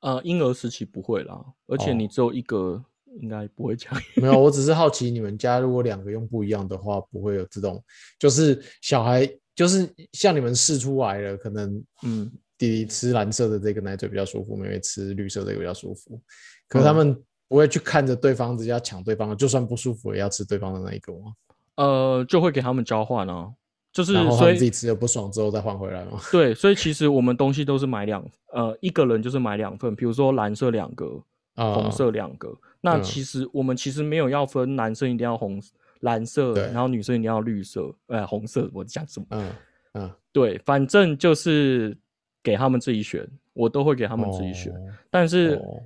[0.00, 2.84] 呃，婴儿时期不会啦，而且哦你只有一个，
[3.20, 3.98] 应该不会抢。
[4.20, 7.82] 没有，我只是好奇你们家如果两个用不一样的话，不会有这种，
[8.18, 16.20] 就是小孩就是像你们试出来了，可能嗯，弟弟吃蓝色的这个奶嘴比较舒服，妹妹吃绿色的这个比较舒服，
[16.68, 21.34] 可是他嗯们不会去看着对方直接要抢对方的，就算不舒服也要吃对方的那一个吗？
[21.76, 23.52] 呃，就会给他们交换啊，
[23.92, 26.20] 就是所以自己吃的不爽之后再换回来吗？
[26.32, 31.22] 对，所以其实我们东西都是买两，呃，一个人就是买两份，比如说蓝色两个，
[31.54, 32.52] 啊红色两个。
[32.80, 35.60] 那嗯其实我们其实没有要分男生一定要红
[36.04, 38.70] 蓝色，然后女生一定要绿色，呃，红色。
[38.72, 39.26] 我讲什么？
[39.30, 39.50] 嗯
[39.94, 41.96] 嗯，对，反正就是
[42.42, 44.72] 给他们自己选，我都会给他们自己选。
[44.72, 44.78] 哦
[45.10, 45.82] 但是哦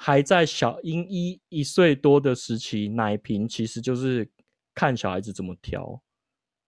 [0.00, 4.28] 还在小婴一一岁多的时期，奶瓶其实就是
[4.72, 6.00] 看小孩子怎么挑。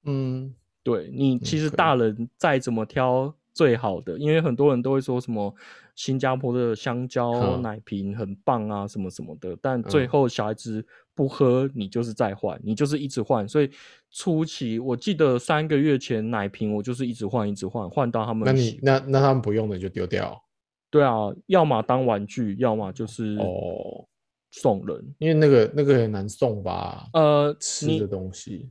[0.03, 5.55] 嗯，对你，其实大人再怎么挑最好的，因为很多人都会说什么
[5.95, 10.84] 新加坡的香蕉嗯奶瓶很棒啊，什么什么的，但最嗯后小孩子
[11.20, 13.46] 不喝，你就是再换，你就是一直换。
[13.46, 13.70] 所以
[14.10, 20.42] 初期我记得三个月前奶瓶我就是一直换，一直换，换到他们那你那那他们不用的就丢掉
[20.90, 24.08] 对啊，要么当玩具，要么就是哦，
[24.50, 25.14] 送人。
[25.18, 28.70] 因为那个那个很难送吧，呃，吃的东西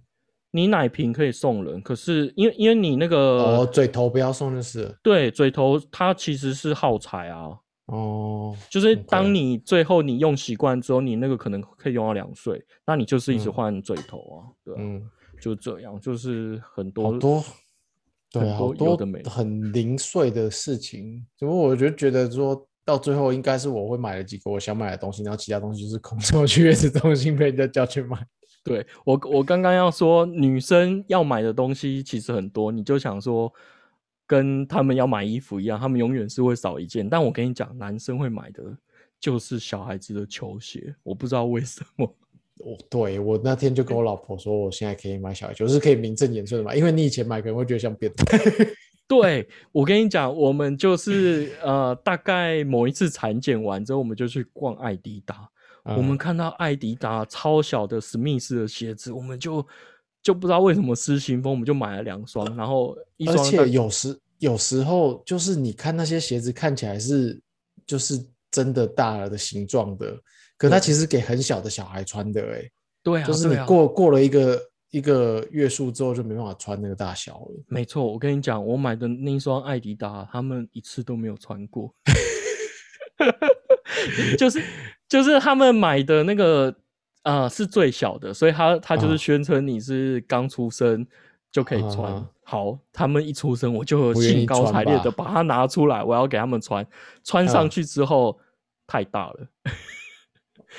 [0.50, 7.56] 你奶瓶可以送人，可是因为因为你那个、哦，嘴头不要送就是对嘴头它其实是耗材啊，
[7.92, 13.54] 哦，就是当你最后你用习惯之后，你那个可能可以用到两岁，那你就是一直嗯。
[13.54, 15.10] 换嘴头啊，对啊，嗯，
[15.42, 17.44] 就这样，就是很多好多，
[18.32, 28.18] 对很啊，好多的没的很零碎的事情，只不过我就觉得说到最后应该是我会买了几个我想买的东西，然后其他东西就是空手去月子中心被人家叫去买。
[28.64, 33.52] 对我我刚刚要说，女生要买的东西其实很多，你就想说
[34.30, 38.64] 跟他们要买衣服一样，他们永远是会少一件，但我跟你讲，男生会买的
[39.20, 42.16] 就是小孩子的球鞋，我不知道为什么。
[42.60, 48.38] 我 对我那天就跟我老婆说，我现在可以买小孩球，就是可以名正言顺的买，因为你以前买可能会觉得像变态。
[49.10, 55.50] 对我跟你讲，我们就是呃，大概某一次产检完之后，我们就去逛艾迪达。
[55.84, 59.66] 我们嗯看到艾迪达超小的史密斯的鞋子，我们就
[60.22, 67.42] 就不知道为什么失心疯，我们就买了两双，然后一而且有时有时候就是你看那些鞋子看起来是
[67.86, 70.18] 就是真的大了的形状的，
[70.58, 72.72] 可它其实给很小的小孩穿的、欸，
[73.04, 74.62] 对啊，就是你过过了一个
[74.92, 77.64] 一个月数之后就没办法穿那个大小了。
[77.68, 81.94] 没错，我跟你讲，我买的那一双艾迪达，他们一次都没有穿过
[84.38, 84.64] 就是
[85.08, 86.74] 就是他们买的那个
[87.24, 91.06] 啊、呃是最小的，所以他他就是啊宣称你是刚出生
[91.52, 92.14] 就可以穿。
[92.14, 96.84] 啊好，他们一出生我就兴高采烈的把它拿出来，我要给他们穿。
[97.24, 98.40] 穿上嗯去之后、
[98.88, 99.48] 太大了，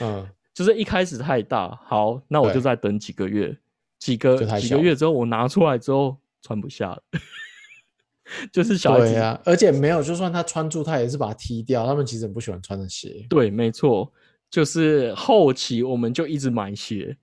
[0.01, 1.79] 嗯， 就是一开始太大。
[1.85, 3.57] 好，那我就再等几个月，
[4.01, 7.03] 几个几个月之后我拿出来之后穿不下了。
[8.53, 11.87] 就是小孩子对啊，而且没有，就算他穿住，他也是把它踢掉。
[11.87, 13.25] 他们其实很不喜欢穿的鞋。
[13.29, 14.13] 对，没错，
[14.51, 17.17] 就是后期我们就一直买鞋，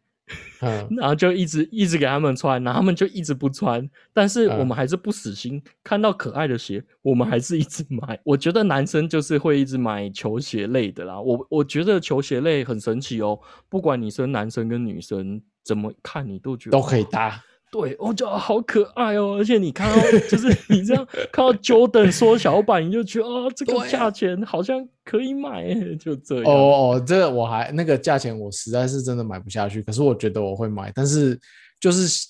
[0.62, 8.20] 嗯， 然后就一直一直给他们穿，然后他们就一直不穿，但是我嗯们还是不死心，看到可爱的鞋，我们还是一直买。
[8.24, 17.44] 我觉得男生就是会一直买球鞋类的啦，我我觉得球鞋类很神奇哦，不管你生男生跟女生，怎么看你都觉得都可以搭。
[17.70, 26.46] 对，我觉得好可爱哦，而且你看到就是你这样 看到 Jordan 缩小版，你就觉得啊，这个价钱好像可以买耶，就这样。
[26.46, 31.38] 哦哦，这个我还那个价钱我实在是真的买不下去，可是我觉得我会买，但是
[31.80, 32.28] 就是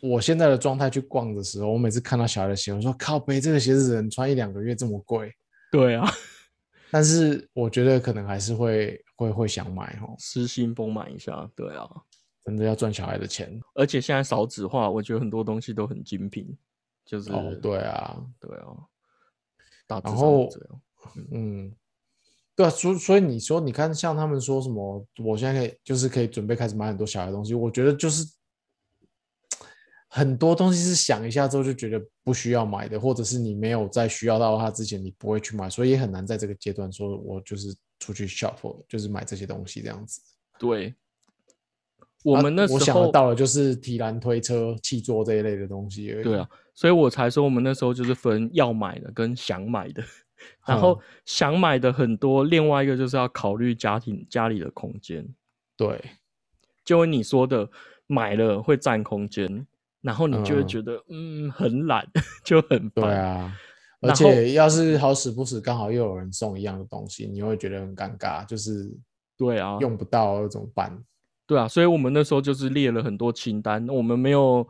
[0.00, 5.30] 我现在的状态去逛的时候，我每次看到小孩的鞋，我说靠背这个鞋子只能穿一两个月这么贵，
[5.70, 6.10] 对啊，
[6.90, 11.86] 但是我觉得可能还是会会会想买哦，失心疯买一下，对啊。
[12.44, 16.56] 真的要赚小孩的钱而且现在少子化，我觉得很多东西都很精品，
[17.04, 18.66] 就是哦，对啊，对啊，
[19.86, 20.48] 大然后。
[21.32, 21.74] 嗯，
[22.54, 28.22] 对啊，所所以你说，你看，像他们说什么，我现在可以就是可以准备开始买很多小孩的东西，我觉得就是
[30.08, 40.20] 很多东西是想一下之后就觉得不需要买的，或者是你没有在需要到它之前，你不会去买，所以也很难在这个阶段说我就是出去 shop，就是买这些东西这样子。
[40.58, 40.94] 对，啊
[42.22, 46.24] 我们那时我想得候到的就是提篮推车、气座这一类的东西而已。
[46.24, 50.02] 对啊，所以我才说我们那时候就是分要买的跟想买的，
[50.66, 55.26] 然后嗯想买的很多，另外一个就是要考虑家庭家里的空间，
[55.76, 55.98] 对，
[56.84, 57.68] 就跟你说的，
[58.06, 59.66] 买了会占空间，
[60.02, 62.06] 然后你就会嗯觉得嗯很懒，
[62.44, 63.04] 就很对。
[63.04, 63.56] 啊。
[64.02, 68.90] 而且要是好死不死刚好又有人送一样的东西，你会觉得很尴尬，就是
[69.36, 70.98] 对啊，用不到怎么办？
[71.50, 74.64] 对啊，所以我们那时候就是列了很多清单，我们没有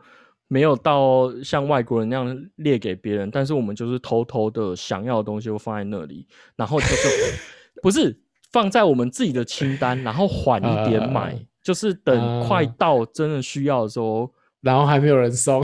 [0.47, 6.25] 没有到像外国人那样列给别人，但是我们就是偷偷的想要的东西就放在那里，
[6.55, 7.07] 然后就是
[7.83, 8.19] 不是
[8.51, 15.63] 放在我们自己的清单，然后缓一点买，呃就是等快呃到真的需要的时候，然后还没有人送，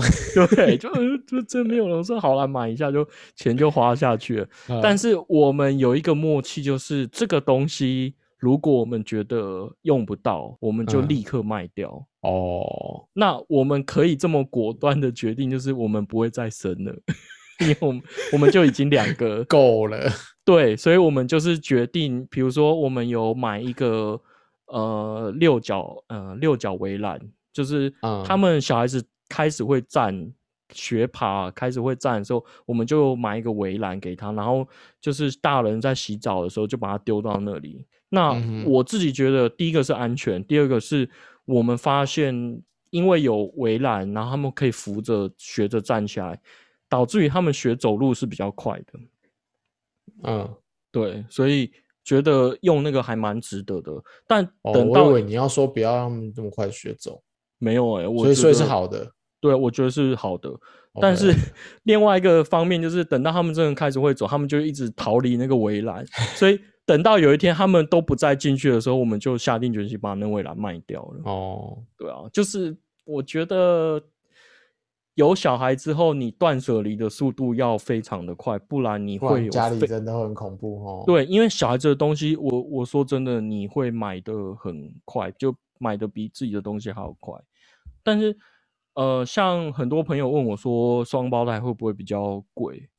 [0.55, 3.03] 对，就呃就真没有人说好了买一下就
[3.35, 4.47] 钱就花下去了。
[4.83, 12.05] 但是是我们有一个默契，就是这个东西如果我们觉得用不到，我们就嗯立刻卖掉。
[12.21, 16.93] 哦，那我们可以这么果断的决定，就是我们不会再生了，
[17.61, 18.01] 因为我们
[18.33, 20.09] 我们就已经两个够了，
[20.45, 24.21] 对，所以我们就是决定，比如说我们有买一个
[24.67, 27.19] 呃六角呃六角围栏，
[27.51, 30.31] 就是嗯他们小孩子开始会站。
[30.73, 34.67] 学爬开始会站的时候，我们就买一个围栏给他，然后
[34.99, 37.85] 就是大人在洗澡的时候就把它丢到那里。
[38.09, 38.33] 那
[38.65, 41.09] 我自己觉得，第一个是安全，第二个是
[41.45, 46.39] 我们发现，因为有围栏，然后他们可以扶着学着站起来，
[46.87, 48.99] 导致于他们学走路是比较快的。
[50.23, 50.55] 嗯，
[50.91, 51.71] 对，所以
[52.03, 53.91] 觉得用那个还蛮值得的。
[54.25, 57.21] 但哦，等到、我以为你要说不要让他们这么快学走，
[57.57, 59.11] 没有哎、我所以所以是好的。
[59.41, 60.49] 对，我觉得是好的。
[60.99, 61.31] 但是
[61.83, 66.03] 另外一个方面就是，等到他们真的开始会走，他们就一直逃离那个围栏，
[66.35, 71.21] 所以等到有一天他们都不再进去的时候，我们就下定决心把那围栏卖掉了。
[71.25, 74.01] 哦，对啊，就是我觉得
[75.15, 87.37] 有小孩之后，你断舍离的速度要非常的快，不然你会有家里真的会很恐怖哦。，对，因为小孩子的东西，我我说真的，你会买的很快，就买的比自己的东西还要快。
[88.01, 88.37] 但是，
[88.93, 92.89] 呃，像很多朋友问我说，双胞胎会不会比较贵？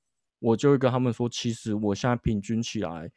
[0.41, 3.11] 我就会跟他们说，其实我现在平均起来，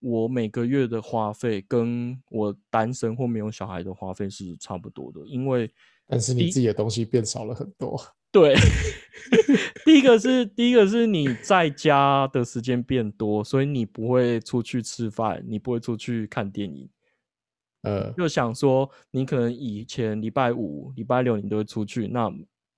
[0.00, 5.70] 我每个月的花费跟我单身或没有小孩的花费是差不多的，因为
[6.06, 8.00] 但是你自己的东西变少了很多。
[8.32, 8.54] 对，
[9.84, 16.88] 第一个是第一个是你在家的时间变多，所以你不会出去吃饭，你不会出去看电影。
[17.82, 22.32] 呃，就想说，你可能以前礼拜五、礼拜六你都会出去，那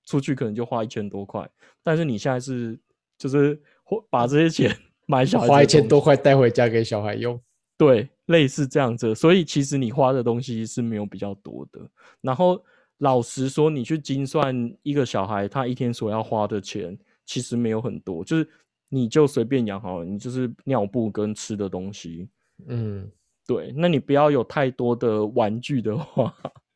[0.05, 1.47] 出去可能就花一千多块，
[1.83, 2.79] 但是你现在是
[3.17, 4.75] 就是花把这些钱
[5.05, 7.39] 买小孩花一千多块带回家给小孩用。
[7.77, 11.81] 对，类似这样子，所以其实你花的东西是没有比较多的。
[12.21, 12.63] 然后
[12.99, 18.47] 老实说，你去精算一个小孩他一天所要花的钱，其实没有很多，就是
[18.89, 22.29] 你就随便养好了，你就是尿布跟吃的东西。
[22.67, 23.11] 嗯，
[23.45, 26.33] 对，那你不要有太多的玩具的话，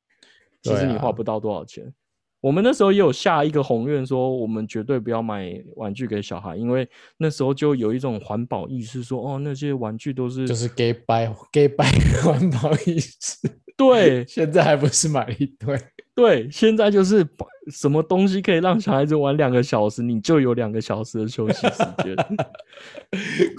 [0.63, 1.93] 其实你花啊不到多少钱。
[2.47, 6.87] 我们那时候也有下一个宏愿，说我们绝对不要买玩具给小孩，因为
[7.17, 11.85] 那时候就有一种环保意识说哦，那些玩具都是就是 gay bye gay bye
[12.23, 13.37] 环保意识。
[13.75, 15.77] 对现在还不是买一堆？
[16.15, 17.27] 对，现在就是
[17.69, 22.15] 什么东西可以让小孩子玩两个小时，你就有两个小时的休息时间。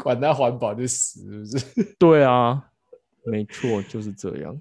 [0.03, 1.95] 管他环保就死，是不是？
[1.99, 2.65] 对啊，
[3.27, 4.59] 没错，就是这样。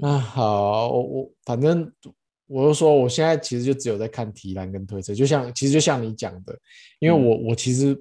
[0.00, 1.90] 那好，我我反正
[2.48, 6.58] 我就说，我现在其实就只有在看提篮跟推车，就像其实就像你讲的，
[6.98, 7.96] 因为我、我其实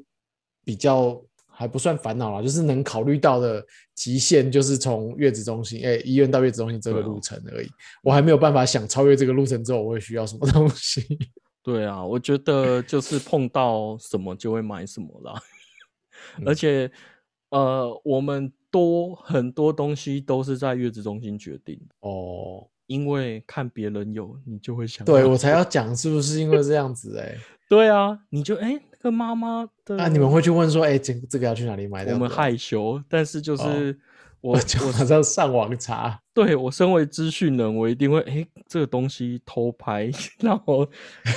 [0.64, 7.68] 比较还不算烦恼啦，就是能考虑到的极限就是从月子中心，哎、医院到月子中心这个路程而已，
[8.02, 11.06] 我还没有办法想超越这个路程之后我会需要什么东西。
[11.62, 15.34] 对啊，我觉得就是碰到什么就会买什么啦，
[16.46, 16.92] 而嗯且
[17.50, 27.36] 呃，我们多很多东西都是在月子中心决定，哦，因为看别人有，你就会想对我才要讲是不是因为这样子、哎，
[27.70, 32.06] 对啊，你就哎、那个妈妈的啊，你们会去问说，哎、这这个要去哪里买？
[32.06, 34.00] 我们害，羞，但是就哦是
[34.42, 36.20] 我我马上上网查。
[36.34, 40.10] 对我身为资讯人，我一定会诶这个东西偷拍，
[40.40, 40.88] 然后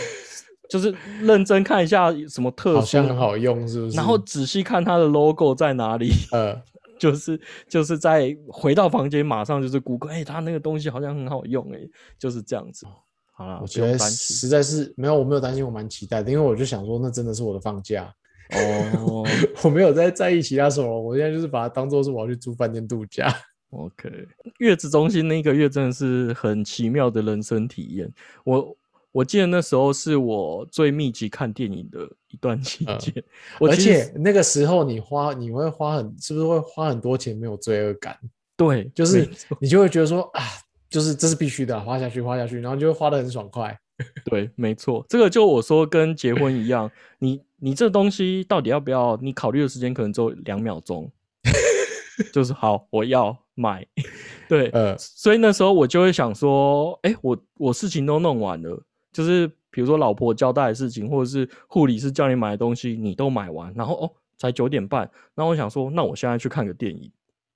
[0.71, 3.97] 就是认真看一下什么特殊，好像很好用，是不是？
[3.97, 6.63] 然后仔细看它的 logo 在哪里，呃，
[7.01, 11.81] 就是就是在回到房间马上就是 Google，哎、他那个东西好像很好用、哎
[12.19, 12.87] 就是这样子。
[13.33, 18.15] 好了，我觉得实在是没有，我没有担心，我蛮期待的，因为我就想说，那真的是我的放假，
[18.53, 19.27] 哦。
[19.65, 23.35] 我没有在在意其他什么，我现在就是把它当做是我要去住饭店度假。
[23.71, 24.11] OK，
[24.59, 28.13] 月子中心那一个月真的是很奇妙的人生体验。
[28.45, 28.77] 我
[29.13, 33.23] 我记得那时候是我最密集看电影的一段期间，
[33.61, 38.17] 而且那个时候你花你会花很是不是会花很多钱没有罪恶感？
[38.57, 40.43] 对，就是你就会觉得说啊，
[40.89, 43.77] 就是这是必须的，花下去花下去，然后就会花的很爽快。
[44.25, 49.19] 对，没错，这个就我说跟结婚一样，你你这东西到底要不要？
[49.21, 51.11] 你考虑的时间可能只有两秒钟。
[52.35, 53.87] 就是好，我要买，
[54.47, 58.83] 对，呃，所以那时候我就会想说，哎，我我事情都弄完了，
[59.13, 67.11] 就是比如说老婆交代的事情，或者是护理师叫你买的东西，你都买完，然后哦，才九点半，然后我想说，那我现在去看个电影，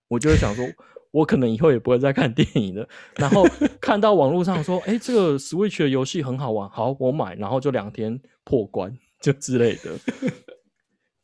[0.09, 0.67] 我就会想说，
[1.11, 2.89] 我可能以后也不会再看电影了。
[3.17, 3.45] 然后
[3.81, 9.93] 看到网络上说，哎，这个 Switch 的游戏很好玩，好，我买，然后就两天破关，就之类的。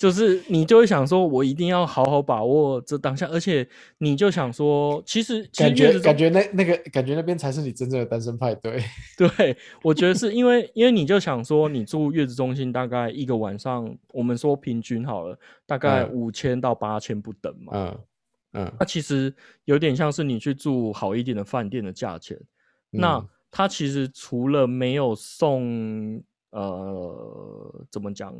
[0.00, 8.82] 就是你就会想说，我一定要好好把握这当下，而且你就想说，其实感觉感觉那那个感觉那边才是你真正的单身派对。
[9.18, 17.72] 对，我觉得是因为因为你就想说，你住月子中心大概一个晚上，我们说平均好了，大概五千到八千不等嘛。
[17.74, 17.98] 嗯
[18.54, 19.30] 嗯，那其实
[19.66, 22.40] 有点像是你去住好一点的饭店的价钱。
[22.88, 26.22] 那它其实除了没有送，
[26.52, 28.34] 呃，怎么讲？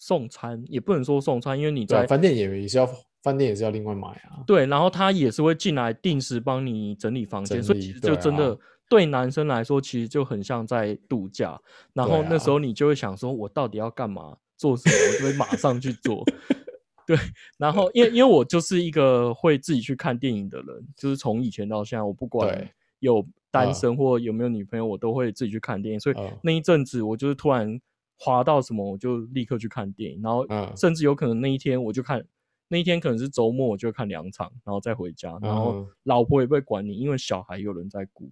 [0.00, 2.88] 送餐也不能说送餐，因为你在饭店也也是要
[3.22, 4.40] 饭店也是要另外买啊。
[4.46, 11.60] 对，然后他也是会进来定时帮你整理房间，所以其实就真的对男生来说，其实就很像在度假。
[11.92, 14.96] 然后那时候你就会想说，我到底要干嘛做什么？
[14.96, 16.24] 我就会马上去做。
[17.06, 17.14] 对，
[17.58, 22.66] 然后因为因为我就是一个会自己去看电影的人，就是从以前到现在，我不管
[23.00, 26.00] 有单身或有没有女朋友，我都会自己去看电影。
[26.00, 27.78] 所以那一阵子，我就是突然。
[28.22, 30.46] 滑到什么我就立刻去看电影，然后
[30.76, 32.22] 甚至有可能那一天我就看，
[32.68, 38.30] 那一天可能是周末我就看两场，然后再回家，然后老婆也不会管你，因为小孩有人在顾。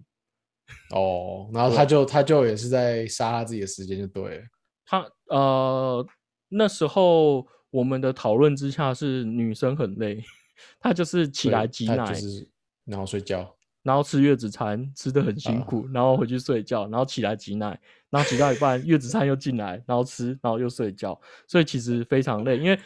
[0.91, 4.43] 哦，然后他就他就也是在杀他自己的时间就对了。
[4.85, 6.05] 他呃
[6.49, 10.23] 那时候我们的讨论之下是女生很累，
[10.79, 12.13] 她就是起来挤奶，
[12.85, 13.55] 然后睡觉。
[13.89, 17.69] 然后吃月子餐吃的很辛苦，然后回去睡觉，然后起来挤奶，
[18.11, 22.59] 然后挤到一半月子餐又进来，然后吃，然后又睡觉，所以其实非常累。
[22.59, 22.79] 因为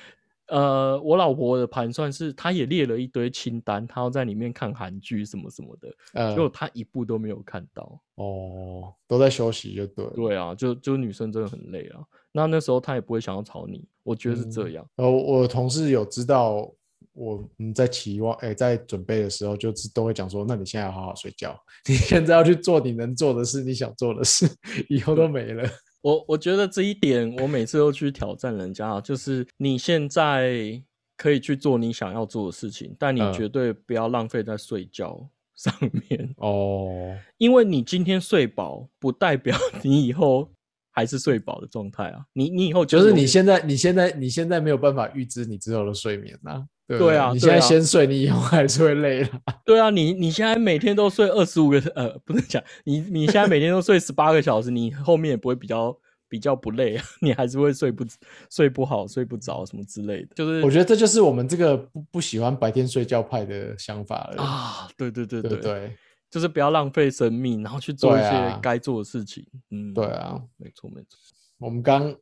[0.47, 7.99] 呃，我老婆的盘算是，她也列了一堆清单，她要在里面看韩剧什么什么的，结果她一部都没有看到。
[8.15, 10.05] 哦，都在休息就对。
[10.15, 11.99] 对啊，就就女生真的很累啊。
[12.31, 14.87] 那那时候她也不会想要吵你，我觉得是这样。
[14.95, 16.71] 呃，我同事有知道。
[17.13, 21.57] 我们在期望哎，在准备的时候，就是都会讲说，那你现在要好好睡觉，
[21.87, 24.47] 你现在要去做你能做的事，你想做的事，
[24.89, 25.63] 以后都没了。
[26.01, 30.81] 我我觉得这一点，我每次都去挑战人家，就是你现在
[31.15, 35.73] 可以去做你想要做的事情，但你绝对不要浪费在睡觉上
[36.09, 40.51] 面哦， 因为你今天睡饱，不代表你以后
[40.91, 42.25] 还是睡饱的状态啊。
[42.33, 46.65] 你你以后就是你现在你现在你现在没有办法预知你之后的睡眠呐。
[46.97, 49.29] 对啊，你现在先睡，你以后还是会累了。
[49.65, 55.95] 对啊，你你现在每天都睡二十五个，呃，不能讲，你你现在每天都睡十八个小时，你后面也不会比较
[56.29, 58.05] 比较不累啊， 你还是会睡不
[58.49, 60.29] 睡不好，睡不着什么之类的。
[60.35, 64.87] 就是我觉得这就是我们这个不不喜欢白天睡觉派的想法了啊。
[64.97, 65.95] 对对对对对，
[66.29, 69.45] 就是不要浪费生命，然后去做一些该做的事情。
[69.71, 71.17] 嗯，对啊，没错没错。
[71.59, 72.15] 我们刚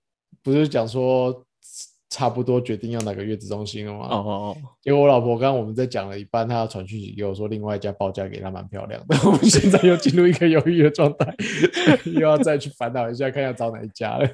[0.43, 1.45] 不是讲说。
[2.12, 4.05] 差不多决定要哪个月子中心了嘛？
[4.05, 4.57] 哦哦哦！
[4.84, 9.18] 因为我老婆刚刚我们在讲了一半，她要传讯息给我说，另外一家报价给她蛮漂亮的。
[9.26, 11.34] 我们现在又进入一个犹豫的状态，
[12.03, 14.30] 又要再去烦恼一下，看要找哪一家了。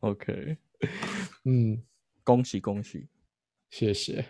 [0.00, 0.58] OK，
[1.46, 1.82] 嗯，
[2.22, 3.06] 恭喜恭喜，
[3.70, 4.26] 谢谢。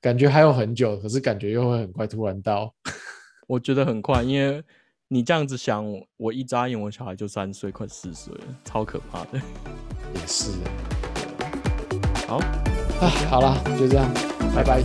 [0.00, 2.74] 感觉还有很久，可是感觉又会很快突然到。
[3.46, 4.60] 我觉得很快，因为
[5.06, 9.40] 你这样子想，我一眨眼，我小孩就三岁，快四岁了，超可怕的。
[10.12, 10.50] 也是。
[12.26, 12.38] 好，
[13.00, 14.06] 啊，好了，就这样，
[14.54, 14.82] 拜拜。